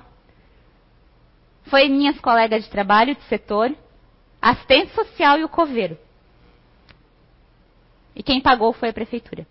[1.65, 3.75] foi minhas colegas de trabalho de setor,
[4.41, 5.97] assistente social e o coveiro.
[8.15, 9.45] E quem pagou foi a prefeitura.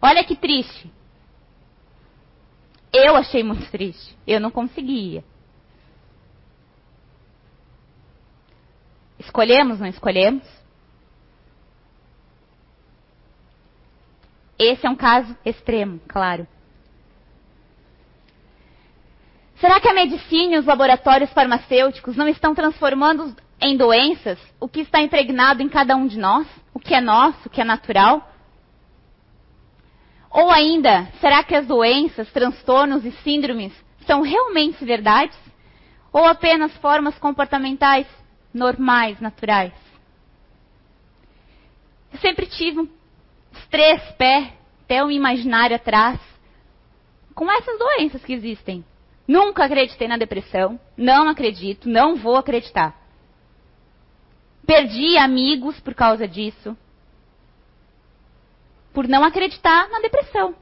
[0.00, 0.90] Olha que triste.
[2.92, 4.16] Eu achei muito triste.
[4.26, 5.22] Eu não conseguia.
[9.18, 10.59] Escolhemos, não escolhemos?
[14.60, 16.46] Esse é um caso extremo, claro.
[19.56, 24.80] Será que a medicina e os laboratórios farmacêuticos não estão transformando em doenças o que
[24.80, 26.46] está impregnado em cada um de nós?
[26.74, 28.30] O que é nosso, o que é natural?
[30.30, 33.72] Ou ainda, será que as doenças, transtornos e síndromes
[34.06, 35.38] são realmente verdades?
[36.12, 38.06] Ou apenas formas comportamentais
[38.52, 39.72] normais, naturais?
[42.12, 42.99] Eu sempre tive um
[43.70, 44.52] três pés,
[44.84, 46.18] até um imaginário atrás,
[47.34, 48.84] com essas doenças que existem.
[49.26, 52.98] Nunca acreditei na depressão, não acredito, não vou acreditar.
[54.66, 56.76] Perdi amigos por causa disso,
[58.92, 60.54] por não acreditar na depressão.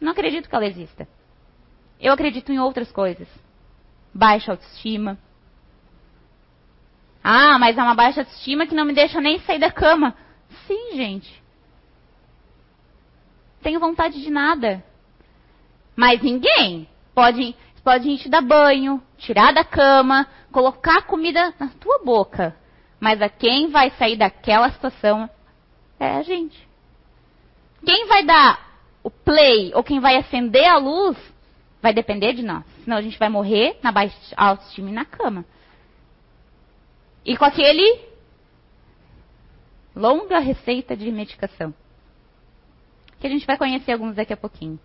[0.00, 1.08] Não acredito que ela exista.
[2.00, 3.28] Eu acredito em outras coisas.
[4.14, 5.18] Baixa autoestima.
[7.22, 10.16] Ah, mas é uma baixa autoestima que não me deixa nem sair da cama.
[10.66, 11.41] Sim, gente.
[13.62, 14.84] Tenho vontade de nada.
[15.96, 22.56] Mas ninguém Pode, pode gente dar banho, tirar da cama, colocar comida na tua boca.
[22.98, 25.28] Mas a quem vai sair daquela situação
[26.00, 26.68] é a gente.
[27.84, 28.72] Quem vai dar
[29.02, 31.18] o play ou quem vai acender a luz
[31.82, 32.64] vai depender de nós.
[32.84, 35.44] Senão a gente vai morrer na baixa autoestima e na cama.
[37.24, 38.00] E com aquele
[39.94, 41.74] longa receita de medicação.
[43.22, 44.78] Que a gente vai conhecer alguns daqui a pouquinho.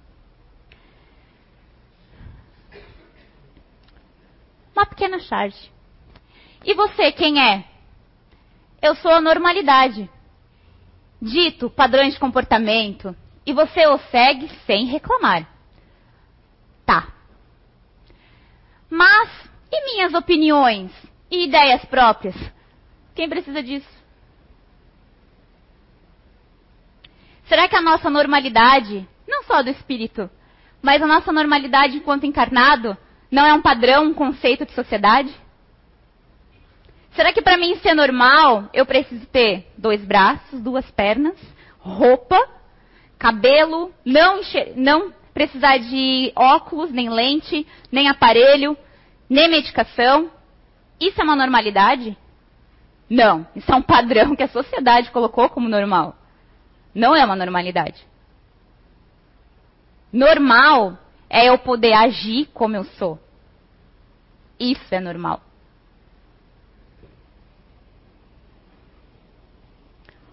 [4.77, 5.71] uma pequena charge.
[6.63, 7.65] E você, quem é?
[8.81, 10.09] Eu sou a normalidade.
[11.19, 13.15] Dito padrões de comportamento.
[13.45, 15.47] E você o segue sem reclamar.
[16.85, 17.07] Tá.
[18.89, 19.29] Mas,
[19.71, 20.91] e minhas opiniões
[21.31, 22.35] e ideias próprias?
[23.15, 23.96] Quem precisa disso?
[27.47, 30.29] Será que a nossa normalidade, não só do espírito,
[30.81, 32.97] mas a nossa normalidade enquanto encarnado,
[33.31, 35.33] não é um padrão, um conceito de sociedade?
[37.11, 41.35] Será que para mim ser normal, eu preciso ter dois braços, duas pernas,
[41.79, 42.37] roupa,
[43.17, 44.41] cabelo, não,
[44.75, 48.77] não precisar de óculos, nem lente, nem aparelho,
[49.29, 50.29] nem medicação?
[50.99, 52.17] Isso é uma normalidade?
[53.09, 56.15] Não, isso é um padrão que a sociedade colocou como normal.
[56.97, 58.03] Não é uma normalidade.
[60.11, 60.97] Normal
[61.29, 63.19] é eu poder agir como eu sou.
[64.59, 65.39] Isso é normal.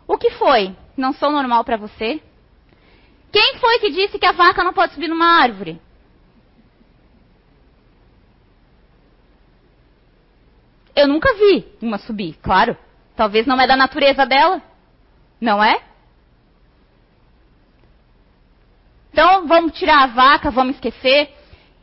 [0.09, 0.75] O que foi?
[0.97, 2.23] Não sou normal para você?
[3.31, 5.79] Quem foi que disse que a vaca não pode subir numa árvore?
[10.97, 12.75] Eu nunca vi uma subir, claro.
[13.15, 14.63] Talvez não é da natureza dela.
[15.39, 15.93] Não é?
[19.15, 21.33] Então vamos tirar a vaca, vamos esquecer.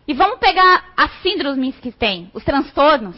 [0.06, 3.16] E vamos pegar as síndromes que tem, os transtornos.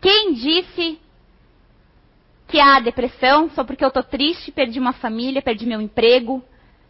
[0.00, 0.98] Quem disse
[2.48, 6.42] que há depressão só porque eu estou triste, perdi uma família, perdi meu emprego,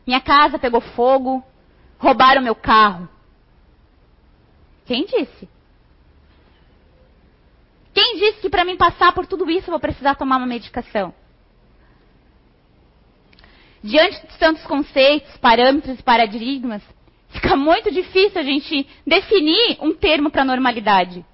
[0.07, 1.43] minha casa pegou fogo,
[1.99, 3.09] roubaram meu carro?
[4.87, 5.49] Quem disse?
[7.93, 11.13] Quem disse que para mim passar por tudo isso eu vou precisar tomar uma medicação?
[13.83, 16.83] Diante de tantos conceitos, parâmetros e paradigmas,
[17.31, 21.25] fica muito difícil a gente definir um termo para normalidade.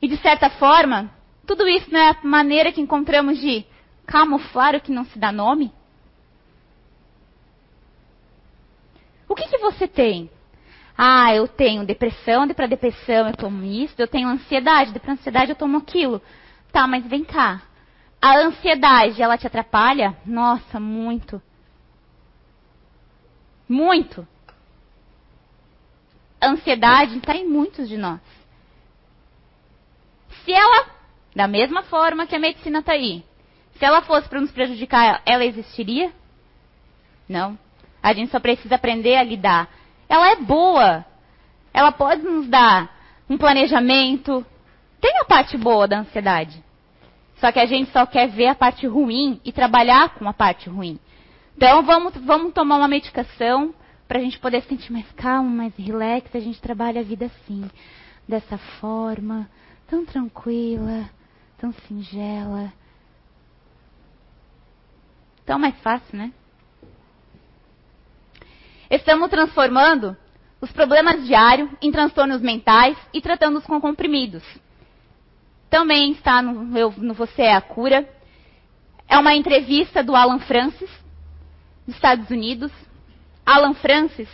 [0.00, 1.10] E de certa forma,
[1.46, 3.64] tudo isso não é a maneira que encontramos de
[4.06, 5.70] camuflar o que não se dá nome?
[9.28, 10.30] O que, que você tem?
[10.96, 15.56] Ah, eu tenho depressão, para depressão eu tomo isso, eu tenho ansiedade, para ansiedade eu
[15.56, 16.22] tomo aquilo.
[16.70, 17.62] Tá, mas vem cá.
[18.24, 20.16] A ansiedade, ela te atrapalha?
[20.24, 21.42] Nossa, muito.
[23.68, 24.26] Muito.
[26.40, 28.22] A ansiedade está em muitos de nós.
[30.42, 30.86] Se ela,
[31.36, 33.22] da mesma forma que a medicina está aí,
[33.78, 36.10] se ela fosse para nos prejudicar, ela existiria?
[37.28, 37.58] Não.
[38.02, 39.68] A gente só precisa aprender a lidar.
[40.08, 41.04] Ela é boa.
[41.74, 42.90] Ela pode nos dar
[43.28, 44.42] um planejamento.
[44.98, 46.64] Tem a parte boa da ansiedade.
[47.36, 50.68] Só que a gente só quer ver a parte ruim e trabalhar com a parte
[50.68, 50.98] ruim.
[51.56, 53.74] Então vamos, vamos tomar uma medicação
[54.06, 56.34] para a gente poder se sentir mais calmo, mais relax.
[56.34, 57.68] A gente trabalha a vida assim,
[58.28, 59.48] dessa forma,
[59.88, 61.08] tão tranquila,
[61.58, 62.72] tão singela.
[65.44, 66.32] Tão mais fácil, né?
[68.90, 70.16] Estamos transformando
[70.60, 74.42] os problemas diários em transtornos mentais e tratando-os com comprimidos.
[75.74, 78.08] Também está no, eu, no Você é a Cura.
[79.08, 80.88] É uma entrevista do Alan Francis,
[81.84, 82.70] dos Estados Unidos.
[83.44, 84.28] Alan Francis,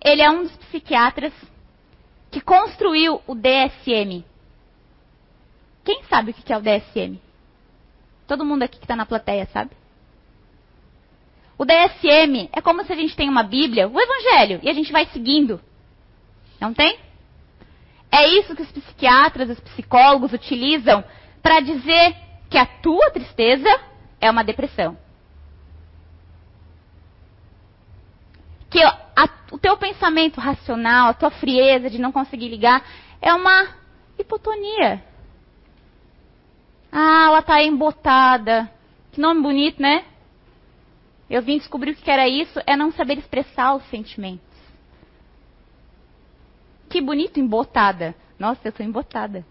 [0.00, 1.32] ele é um dos psiquiatras
[2.30, 4.24] que construiu o DSM.
[5.82, 7.18] Quem sabe o que é o DSM?
[8.24, 9.72] Todo mundo aqui que está na plateia sabe?
[11.58, 14.92] O DSM é como se a gente tem uma Bíblia, o Evangelho, e a gente
[14.92, 15.60] vai seguindo.
[16.60, 16.96] Não tem?
[18.12, 21.02] É isso que os psiquiatras, os psicólogos utilizam
[21.42, 22.14] para dizer
[22.50, 23.68] que a tua tristeza
[24.20, 24.98] é uma depressão.
[28.68, 32.84] Que a, o teu pensamento racional, a tua frieza de não conseguir ligar,
[33.20, 33.68] é uma
[34.18, 35.02] hipotonia.
[36.92, 38.70] Ah, ela está embotada.
[39.10, 40.04] Que nome bonito, né?
[41.30, 44.51] Eu vim descobrir o que era isso, é não saber expressar os sentimentos.
[46.92, 48.14] Que bonito, embotada.
[48.38, 49.46] Nossa, eu sou embotada.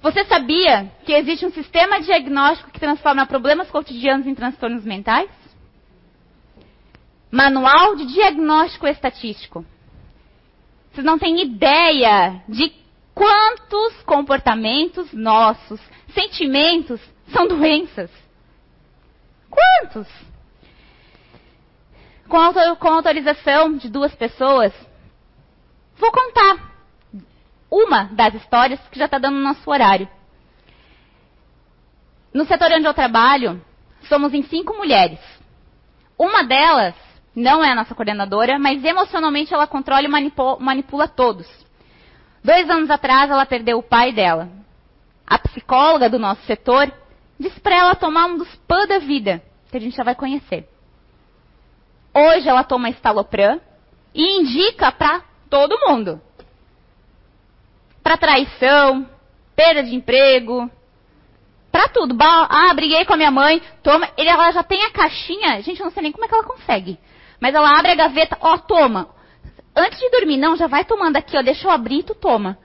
[0.00, 5.28] Você sabia que existe um sistema diagnóstico que transforma problemas cotidianos em transtornos mentais?
[7.30, 9.62] Manual de Diagnóstico Estatístico.
[10.90, 12.72] Vocês não têm ideia de
[13.14, 15.78] quantos comportamentos nossos
[16.14, 16.98] sentimentos
[17.30, 18.10] são doenças.
[19.50, 20.08] Quantos?
[22.30, 24.72] Com, autor, com autorização de duas pessoas,
[25.96, 26.70] vou contar
[27.68, 30.08] uma das histórias que já está dando no nosso horário.
[32.32, 33.60] No setor onde eu trabalho,
[34.08, 35.18] somos em cinco mulheres.
[36.16, 36.94] Uma delas
[37.34, 41.48] não é a nossa coordenadora, mas emocionalmente ela controla e manipula, todos.
[42.44, 44.48] Dois anos atrás, ela perdeu o pai dela.
[45.26, 46.92] A psicóloga do nosso setor
[47.40, 50.68] disse para ela tomar um dos PAN da vida, que a gente já vai conhecer.
[52.14, 53.60] Hoje ela toma estalopram
[54.14, 56.20] e indica para todo mundo.
[58.02, 59.08] Para traição,
[59.54, 60.70] perda de emprego,
[61.70, 62.16] para tudo.
[62.20, 64.08] Ah, briguei com a minha mãe, toma.
[64.16, 66.98] Ela já tem a caixinha, gente, eu não sei nem como é que ela consegue.
[67.40, 69.08] Mas ela abre a gaveta, ó, toma.
[69.74, 72.58] Antes de dormir, não, já vai tomando aqui, ó, deixa eu abrir e tu toma.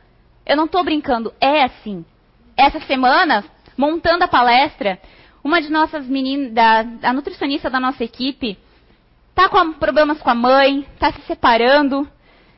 [0.46, 2.04] Eu não tô brincando, é assim.
[2.58, 3.44] Essa semana,
[3.78, 5.00] montando a palestra,
[5.44, 8.58] uma de nossas meninas, da, a nutricionista da nossa equipe,
[9.36, 12.08] tá com problemas com a mãe, tá se separando,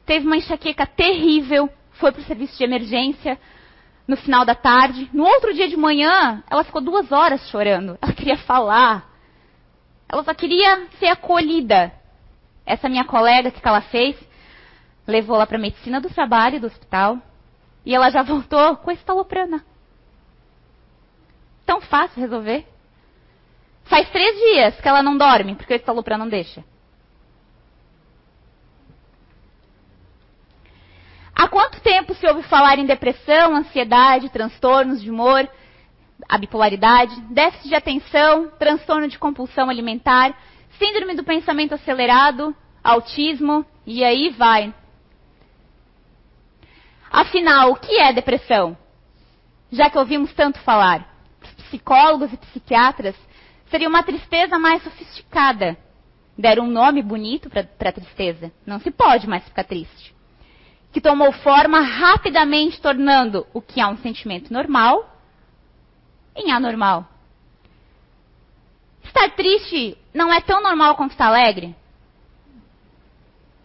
[0.05, 3.38] teve uma enxaqueca terrível, foi para o serviço de emergência
[4.07, 5.09] no final da tarde.
[5.11, 7.97] No outro dia de manhã, ela ficou duas horas chorando.
[8.01, 9.09] Ela queria falar.
[10.07, 11.91] Ela só queria ser acolhida.
[12.65, 14.15] Essa minha colega, que ela fez?
[15.05, 17.17] Levou ela para a medicina do trabalho do hospital.
[17.86, 19.61] E ela já voltou com a estaloprana
[21.67, 22.65] tão fácil resolver.
[23.88, 26.64] Faz três dias que ela não dorme, porque o estalopram não deixa.
[31.34, 35.48] Há quanto tempo se ouve falar em depressão, ansiedade, transtornos de humor,
[36.28, 40.36] a bipolaridade, déficit de atenção, transtorno de compulsão alimentar,
[40.80, 44.74] síndrome do pensamento acelerado, autismo, e aí vai.
[47.12, 48.76] Afinal, o que é depressão?
[49.72, 51.08] Já que ouvimos tanto falar
[51.58, 53.16] psicólogos e psiquiatras,
[53.70, 55.78] seria uma tristeza mais sofisticada.
[56.38, 58.51] Deram um nome bonito para a tristeza.
[58.65, 60.15] Não se pode mais ficar triste.
[60.91, 65.18] Que tomou forma rapidamente, tornando o que é um sentimento normal
[66.36, 67.07] em anormal.
[69.03, 71.76] Estar triste não é tão normal quanto estar alegre?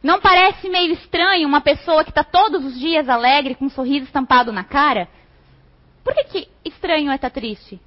[0.03, 4.07] Não parece meio estranho uma pessoa que está todos os dias alegre, com um sorriso
[4.07, 5.09] estampado na cara?
[6.03, 7.80] Por que, que estranho é estar triste?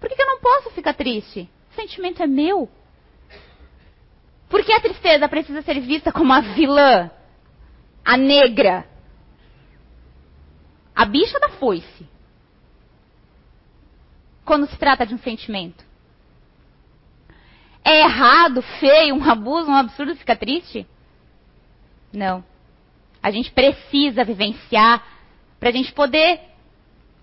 [0.00, 1.48] Por que, eu não posso ficar triste?
[1.70, 2.68] O sentimento é meu.
[4.48, 7.10] Por que a tristeza precisa ser vista como a vilã?
[8.04, 8.86] A negra?
[10.94, 12.08] A bicha da foice.
[14.44, 15.84] Quando se trata de um sentimento.
[17.82, 20.86] É errado, feio, um abuso, um absurdo ficar triste?
[22.12, 22.44] Não.
[23.22, 25.02] A gente precisa vivenciar
[25.58, 26.40] para a gente poder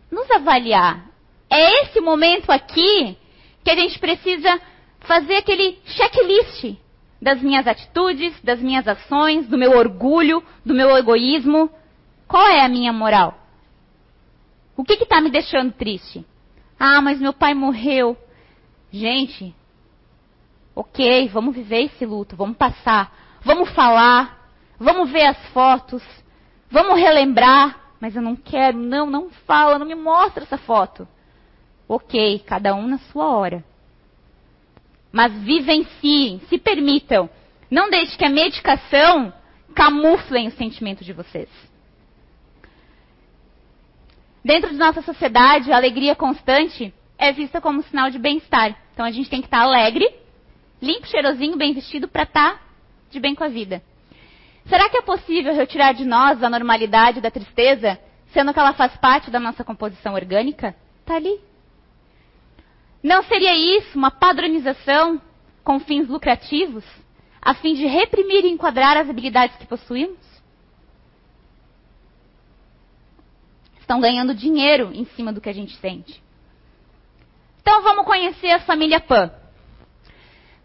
[0.09, 1.10] nos avaliar.
[1.51, 3.17] É esse momento aqui
[3.61, 4.57] que a gente precisa
[5.01, 6.77] fazer aquele checklist
[7.21, 11.69] das minhas atitudes, das minhas ações, do meu orgulho, do meu egoísmo.
[12.25, 13.37] Qual é a minha moral?
[14.77, 16.25] O que está me deixando triste?
[16.79, 18.17] Ah, mas meu pai morreu.
[18.89, 19.53] Gente,
[20.73, 24.49] ok, vamos viver esse luto, vamos passar, vamos falar,
[24.79, 26.01] vamos ver as fotos,
[26.69, 27.79] vamos relembrar.
[27.99, 31.07] Mas eu não quero, não, não fala, não me mostra essa foto.
[31.93, 33.61] Ok, cada um na sua hora.
[35.11, 37.29] Mas vivenciem, se permitam.
[37.69, 39.33] Não deixe que a medicação
[39.75, 41.49] camuflem o sentimento de vocês.
[44.41, 48.73] Dentro de nossa sociedade, a alegria constante é vista como sinal de bem-estar.
[48.93, 50.09] Então a gente tem que estar alegre,
[50.81, 52.61] limpo, cheirosinho, bem vestido para estar
[53.09, 53.83] de bem com a vida.
[54.65, 57.99] Será que é possível retirar de nós a normalidade da tristeza,
[58.31, 60.73] sendo que ela faz parte da nossa composição orgânica?
[61.01, 61.50] Está ali.
[63.03, 65.21] Não seria isso uma padronização
[65.63, 66.83] com fins lucrativos,
[67.41, 70.31] a fim de reprimir e enquadrar as habilidades que possuímos?
[73.91, 76.23] estão ganhando dinheiro em cima do que a gente sente.
[77.61, 79.29] Então vamos conhecer a família Pan.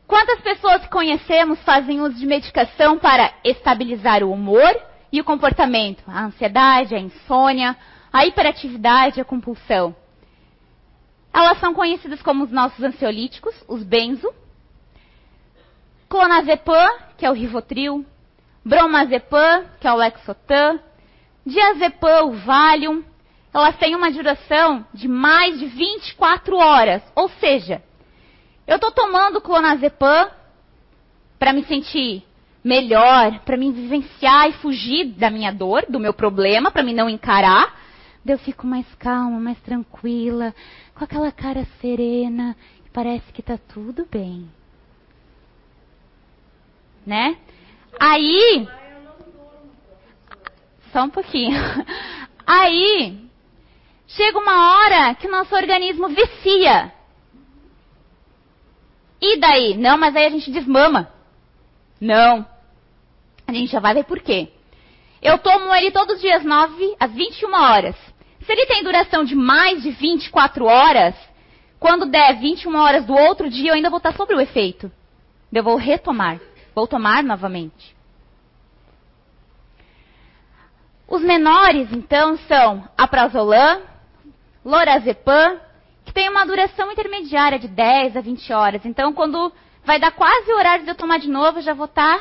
[0.06, 4.72] Quantas pessoas que conhecemos fazem uso de medicação para estabilizar o humor
[5.10, 6.04] e o comportamento?
[6.06, 7.76] A ansiedade, a insônia,
[8.12, 9.96] a hiperatividade, a compulsão.
[11.36, 14.32] Elas são conhecidas como os nossos ansiolíticos, os benzo.
[16.08, 18.06] Clonazepam, que é o Rivotril.
[18.64, 20.80] Bromazepam, que é o Lexotan.
[21.44, 23.04] Diazepam, o Valium
[23.56, 27.02] elas têm uma duração de mais de 24 horas.
[27.14, 27.82] Ou seja,
[28.66, 30.28] eu estou tomando clonazepam
[31.38, 32.22] para me sentir
[32.62, 37.08] melhor, para me vivenciar e fugir da minha dor, do meu problema, para me não
[37.08, 37.85] encarar.
[38.28, 40.54] Eu fico mais calma, mais tranquila,
[40.94, 44.50] com aquela cara serena, e parece que está tudo bem.
[47.06, 47.36] Né?
[48.00, 48.68] Aí.
[50.92, 51.56] Só um pouquinho.
[52.44, 53.28] Aí,
[54.08, 56.92] chega uma hora que o nosso organismo vicia.
[59.20, 59.76] E daí?
[59.76, 61.10] Não, mas aí a gente desmama.
[62.00, 62.46] Não.
[63.46, 64.48] A gente já vai ver por quê.
[65.20, 67.96] Eu tomo ele todos os dias 9 às 21 horas.
[68.46, 71.16] Se ele tem duração de mais de 24 horas,
[71.80, 74.90] quando der 21 horas do outro dia, eu ainda vou estar sobre o efeito.
[75.52, 76.40] Eu vou retomar.
[76.72, 77.96] Vou tomar novamente.
[81.08, 83.82] Os menores, então, são a prazolam,
[84.64, 85.60] lorazepam,
[86.04, 88.86] que tem uma duração intermediária de 10 a 20 horas.
[88.86, 89.52] Então, quando
[89.84, 92.20] vai dar quase o horário de eu tomar de novo, eu já vou estar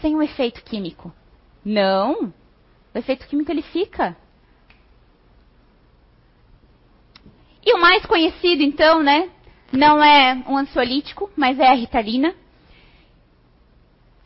[0.00, 1.12] sem o efeito químico.
[1.64, 2.32] Não.
[2.94, 4.16] O efeito químico ele fica.
[7.64, 9.30] E o mais conhecido, então, né?
[9.72, 12.34] Não é um ansiolítico, mas é a ritalina.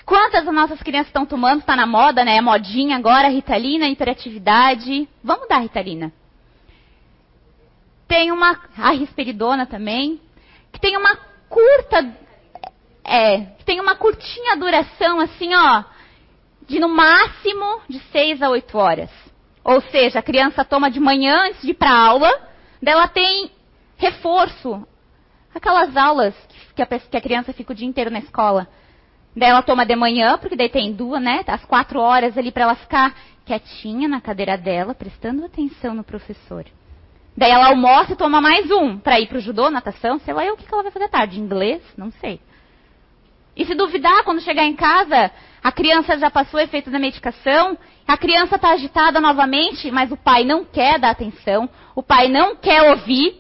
[0.05, 1.61] Quantas das nossas crianças estão tomando?
[1.61, 2.37] Está na moda, né?
[2.37, 5.09] É modinha agora, ritalina, hiperatividade.
[5.23, 6.13] Vamos dar ritalina.
[8.09, 10.21] Tem uma, a risperidona também,
[10.73, 11.15] que tem uma
[11.49, 12.17] curta,
[13.05, 15.85] é, que tem uma curtinha duração, assim, ó,
[16.67, 19.11] de no máximo de 6 a 8 horas.
[19.63, 22.48] Ou seja, a criança toma de manhã antes de ir para aula,
[22.83, 23.51] dela tem
[23.97, 24.87] reforço.
[25.55, 26.35] Aquelas aulas
[26.75, 28.69] que a, que a criança fica o dia inteiro na escola.
[29.35, 31.43] Daí ela toma de manhã, porque daí tem duas, né?
[31.47, 33.15] As quatro horas ali para ela ficar
[33.45, 36.65] quietinha na cadeira dela, prestando atenção no professor.
[37.37, 40.45] Daí ela almoça e toma mais um para ir para o judô, natação, sei lá
[40.45, 41.41] eu o que ela vai fazer à tarde.
[41.41, 41.81] Inglês?
[41.97, 42.41] Não sei.
[43.57, 45.31] E se duvidar, quando chegar em casa,
[45.63, 47.79] a criança já passou o efeito da medicação,
[48.09, 52.57] a criança está agitada novamente, mas o pai não quer dar atenção, o pai não
[52.57, 53.39] quer ouvir,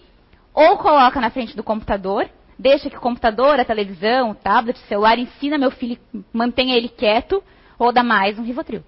[0.53, 4.87] ou coloca na frente do computador, deixa que o computador, a televisão, o tablet, o
[4.87, 5.99] celular ensina meu filho,
[6.31, 7.43] mantenha ele quieto,
[7.79, 8.85] ou dá mais um Rivotril.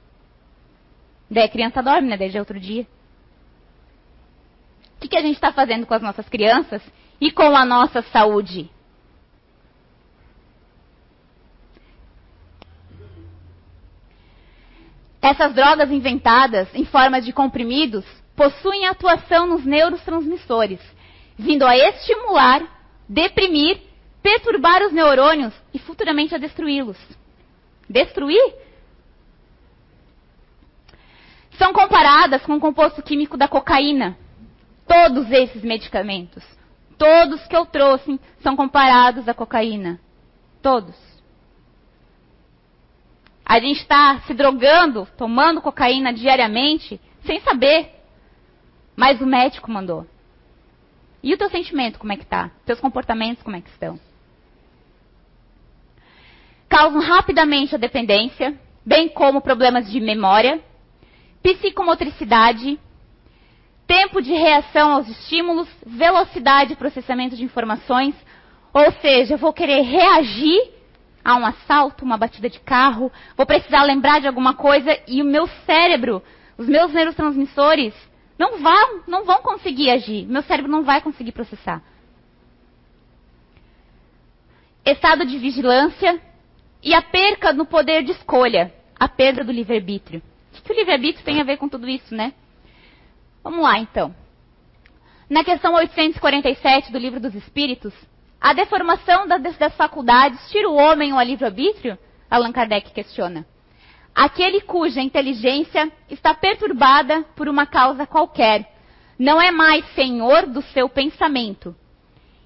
[1.30, 2.16] Daí a criança dorme, né?
[2.18, 2.82] Desde outro dia.
[4.96, 6.82] O que, que a gente está fazendo com as nossas crianças
[7.18, 8.68] e com a nossa saúde?
[15.22, 18.04] Essas drogas inventadas em forma de comprimidos
[18.34, 20.80] possuem atuação nos neurotransmissores,
[21.36, 22.62] vindo a estimular,
[23.06, 23.80] deprimir,
[24.22, 26.96] perturbar os neurônios e futuramente a destruí-los.
[27.88, 28.54] Destruir?
[31.58, 34.16] São comparadas com o composto químico da cocaína.
[34.86, 36.42] Todos esses medicamentos,
[36.96, 40.00] todos que eu trouxe, são comparados à cocaína.
[40.62, 40.96] Todos.
[43.50, 47.90] A gente está se drogando, tomando cocaína diariamente, sem saber.
[48.94, 50.06] Mas o médico mandou.
[51.20, 52.52] E o teu sentimento, como é que está?
[52.64, 53.98] Teus comportamentos, como é que estão?
[56.68, 60.60] Causam rapidamente a dependência, bem como problemas de memória,
[61.42, 62.78] psicomotricidade,
[63.84, 68.14] tempo de reação aos estímulos, velocidade de processamento de informações,
[68.72, 70.78] ou seja, eu vou querer reagir
[71.24, 75.24] a um assalto, uma batida de carro, vou precisar lembrar de alguma coisa e o
[75.24, 76.22] meu cérebro,
[76.56, 77.94] os meus neurotransmissores
[78.38, 80.26] não vão, não vão conseguir agir.
[80.26, 81.82] Meu cérebro não vai conseguir processar.
[84.84, 86.20] Estado de vigilância
[86.82, 90.22] e a perca no poder de escolha, a perda do livre-arbítrio.
[90.58, 92.32] O que o livre-arbítrio tem a ver com tudo isso, né?
[93.42, 94.14] Vamos lá, então.
[95.28, 97.94] Na questão 847 do Livro dos Espíritos,
[98.40, 101.98] a deformação das, das faculdades tira o homem o livre-arbítrio?
[102.30, 103.46] Allan Kardec questiona
[104.14, 108.70] aquele cuja inteligência está perturbada por uma causa qualquer,
[109.18, 111.74] não é mais senhor do seu pensamento.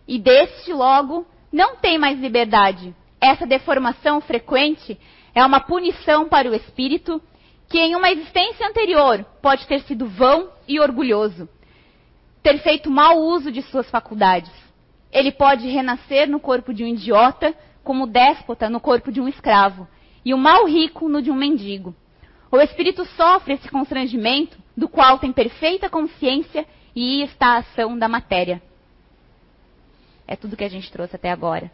[0.07, 2.95] E deste logo não tem mais liberdade.
[3.21, 4.99] Essa deformação frequente
[5.35, 7.23] é uma punição para o espírito
[7.69, 11.49] que em uma existência anterior pode ter sido vão e orgulhoso,
[12.43, 14.53] ter feito mau uso de suas faculdades.
[15.15, 17.55] Ele pode renascer no corpo de um idiota,
[17.85, 19.87] como déspota no corpo de um escravo,
[20.25, 21.95] e o mal rico no de um mendigo.
[22.51, 28.09] O espírito sofre esse constrangimento, do qual tem perfeita consciência e está a ação da
[28.09, 28.61] matéria.
[30.27, 31.71] É tudo que a gente trouxe até agora.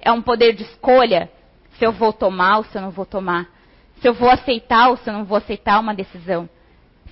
[0.00, 1.30] É um poder de escolha
[1.78, 3.50] se eu vou tomar ou se eu não vou tomar.
[4.00, 6.48] Se eu vou aceitar ou se eu não vou aceitar uma decisão.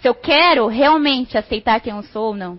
[0.01, 2.59] Se eu quero realmente aceitar quem eu sou ou não.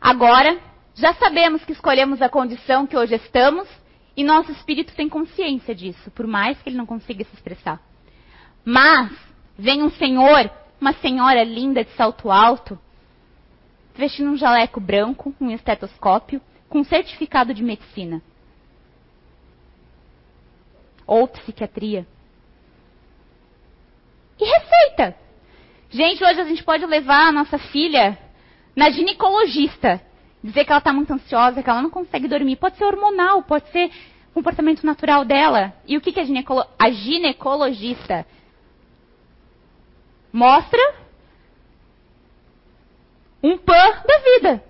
[0.00, 0.58] Agora,
[0.94, 3.68] já sabemos que escolhemos a condição que hoje estamos
[4.16, 7.80] e nosso espírito tem consciência disso, por mais que ele não consiga se expressar.
[8.64, 9.12] Mas
[9.56, 12.78] vem um senhor, uma senhora linda de salto alto,
[13.94, 18.22] vestindo um jaleco branco, um estetoscópio, com certificado de medicina.
[21.06, 22.06] Ou psiquiatria.
[24.38, 25.16] E receita.
[25.90, 28.18] Gente, hoje a gente pode levar a nossa filha
[28.78, 30.00] na ginecologista
[30.40, 32.54] dizer que ela está muito ansiosa, que ela não consegue dormir.
[32.54, 33.90] Pode ser hormonal, pode ser
[34.32, 35.74] comportamento natural dela.
[35.84, 38.24] E o que, que a, ginecolo a ginecologista
[40.32, 40.78] mostra?
[43.42, 44.64] Um pan da vida.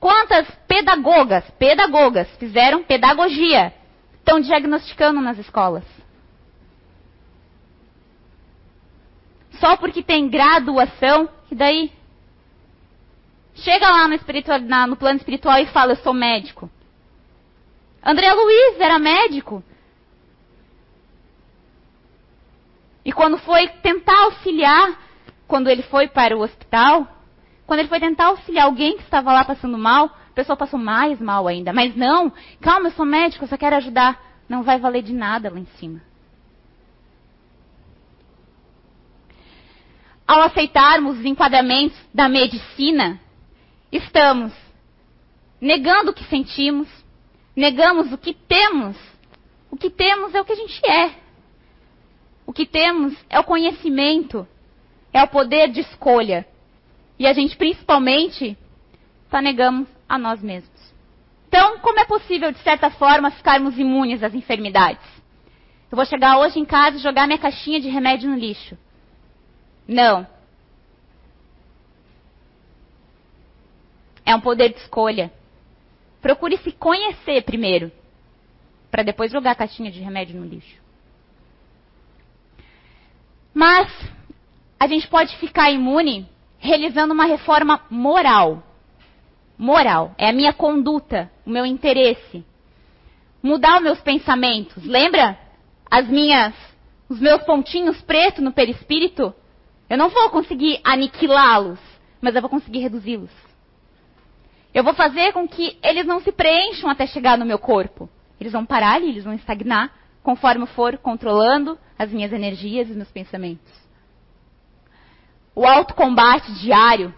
[0.00, 3.72] Quantas pedagogas, pedagogas fizeram pedagogia?
[4.18, 5.84] Estão diagnosticando nas escolas.
[9.58, 11.92] Só porque tem graduação, e daí?
[13.54, 14.18] Chega lá no,
[14.66, 16.70] na, no plano espiritual e fala, eu sou médico.
[18.04, 19.64] André Luiz era médico.
[23.04, 24.98] E quando foi tentar auxiliar,
[25.46, 27.06] quando ele foi para o hospital,
[27.66, 31.20] quando ele foi tentar auxiliar alguém que estava lá passando mal, a pessoa passou mais
[31.20, 31.72] mal ainda.
[31.72, 34.20] Mas não, calma, eu sou médico, eu só quero ajudar.
[34.48, 36.00] Não vai valer de nada lá em cima.
[40.26, 43.20] Ao aceitarmos os enquadramentos da medicina,
[43.92, 44.52] estamos
[45.60, 46.88] negando o que sentimos,
[47.54, 48.96] negamos o que temos.
[49.70, 51.14] O que temos é o que a gente é.
[52.46, 54.46] O que temos é o conhecimento,
[55.12, 56.46] é o poder de escolha.
[57.18, 58.56] E a gente principalmente
[59.30, 60.94] só negamos a nós mesmos.
[61.48, 65.04] Então, como é possível, de certa forma, ficarmos imunes às enfermidades?
[65.90, 68.76] Eu vou chegar hoje em casa e jogar minha caixinha de remédio no lixo.
[69.86, 70.26] Não.
[74.24, 75.32] É um poder de escolha.
[76.20, 77.92] Procure se conhecer primeiro,
[78.90, 80.80] para depois jogar a caixinha de remédio no lixo.
[83.54, 83.88] Mas
[84.78, 86.28] a gente pode ficar imune
[86.58, 88.62] realizando uma reforma moral.
[89.56, 92.44] Moral é a minha conduta, o meu interesse.
[93.42, 94.84] Mudar os meus pensamentos.
[94.84, 95.38] Lembra
[95.90, 96.54] as minhas
[97.08, 99.32] os meus pontinhos pretos no perispírito?
[99.88, 101.78] Eu não vou conseguir aniquilá-los,
[102.20, 103.30] mas eu vou conseguir reduzi-los.
[104.74, 108.10] Eu vou fazer com que eles não se preencham até chegar no meu corpo.
[108.38, 109.90] Eles vão parar ali, eles vão estagnar
[110.22, 113.72] conforme eu for controlando as minhas energias e meus pensamentos.
[115.54, 117.14] O autocombate diário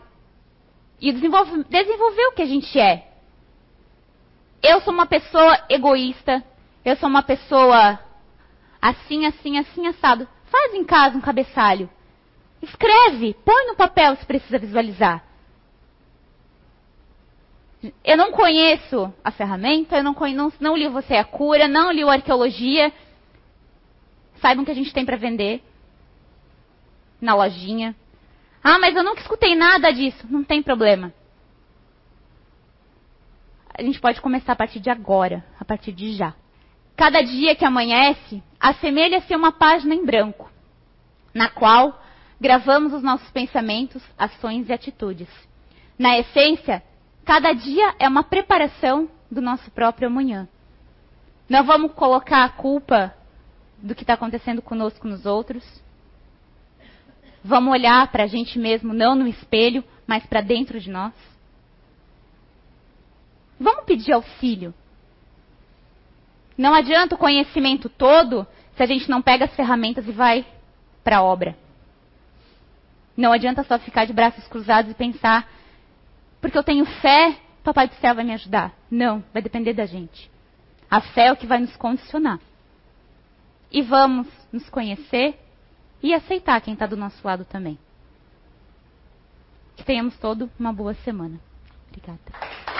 [1.00, 3.08] e desenvolver o que a gente é.
[4.62, 6.44] Eu sou uma pessoa egoísta,
[6.84, 7.98] eu sou uma pessoa
[8.80, 10.28] assim, assim, assim, assado.
[10.46, 11.88] Faz em casa um cabeçalho.
[12.62, 15.24] Escreve, põe no papel se precisa visualizar.
[18.04, 21.92] Eu não conheço a ferramenta, eu não, não, não li Você é a Cura, não
[21.92, 22.92] li o Arqueologia.
[24.40, 25.62] Saibam que a gente tem para vender
[27.20, 27.94] na lojinha.
[28.62, 30.26] Ah, mas eu nunca escutei nada disso.
[30.28, 31.12] Não tem problema.
[33.72, 36.34] A gente pode começar a partir de agora, a partir de já.
[36.96, 40.50] Cada dia que amanhece, assemelha-se a uma página em branco,
[41.32, 42.02] na qual
[42.40, 45.28] gravamos os nossos pensamentos, ações e atitudes.
[45.98, 46.82] Na essência,
[47.24, 50.48] cada dia é uma preparação do nosso próprio amanhã.
[51.48, 53.14] Não vamos colocar a culpa
[53.78, 55.64] do que está acontecendo conosco nos outros.
[57.42, 61.12] Vamos olhar para a gente mesmo, não no espelho, mas para dentro de nós.
[63.58, 64.72] Vamos pedir auxílio.
[66.56, 70.46] Não adianta o conhecimento todo se a gente não pega as ferramentas e vai
[71.02, 71.56] para a obra.
[73.18, 75.50] Não adianta só ficar de braços cruzados e pensar,
[76.40, 78.72] porque eu tenho fé, Papai do Céu vai me ajudar.
[78.88, 80.30] Não, vai depender da gente.
[80.88, 82.38] A fé é o que vai nos condicionar.
[83.72, 85.36] E vamos nos conhecer
[86.00, 87.76] e aceitar quem está do nosso lado também.
[89.76, 91.40] Que tenhamos todo uma boa semana.
[91.88, 92.77] Obrigada.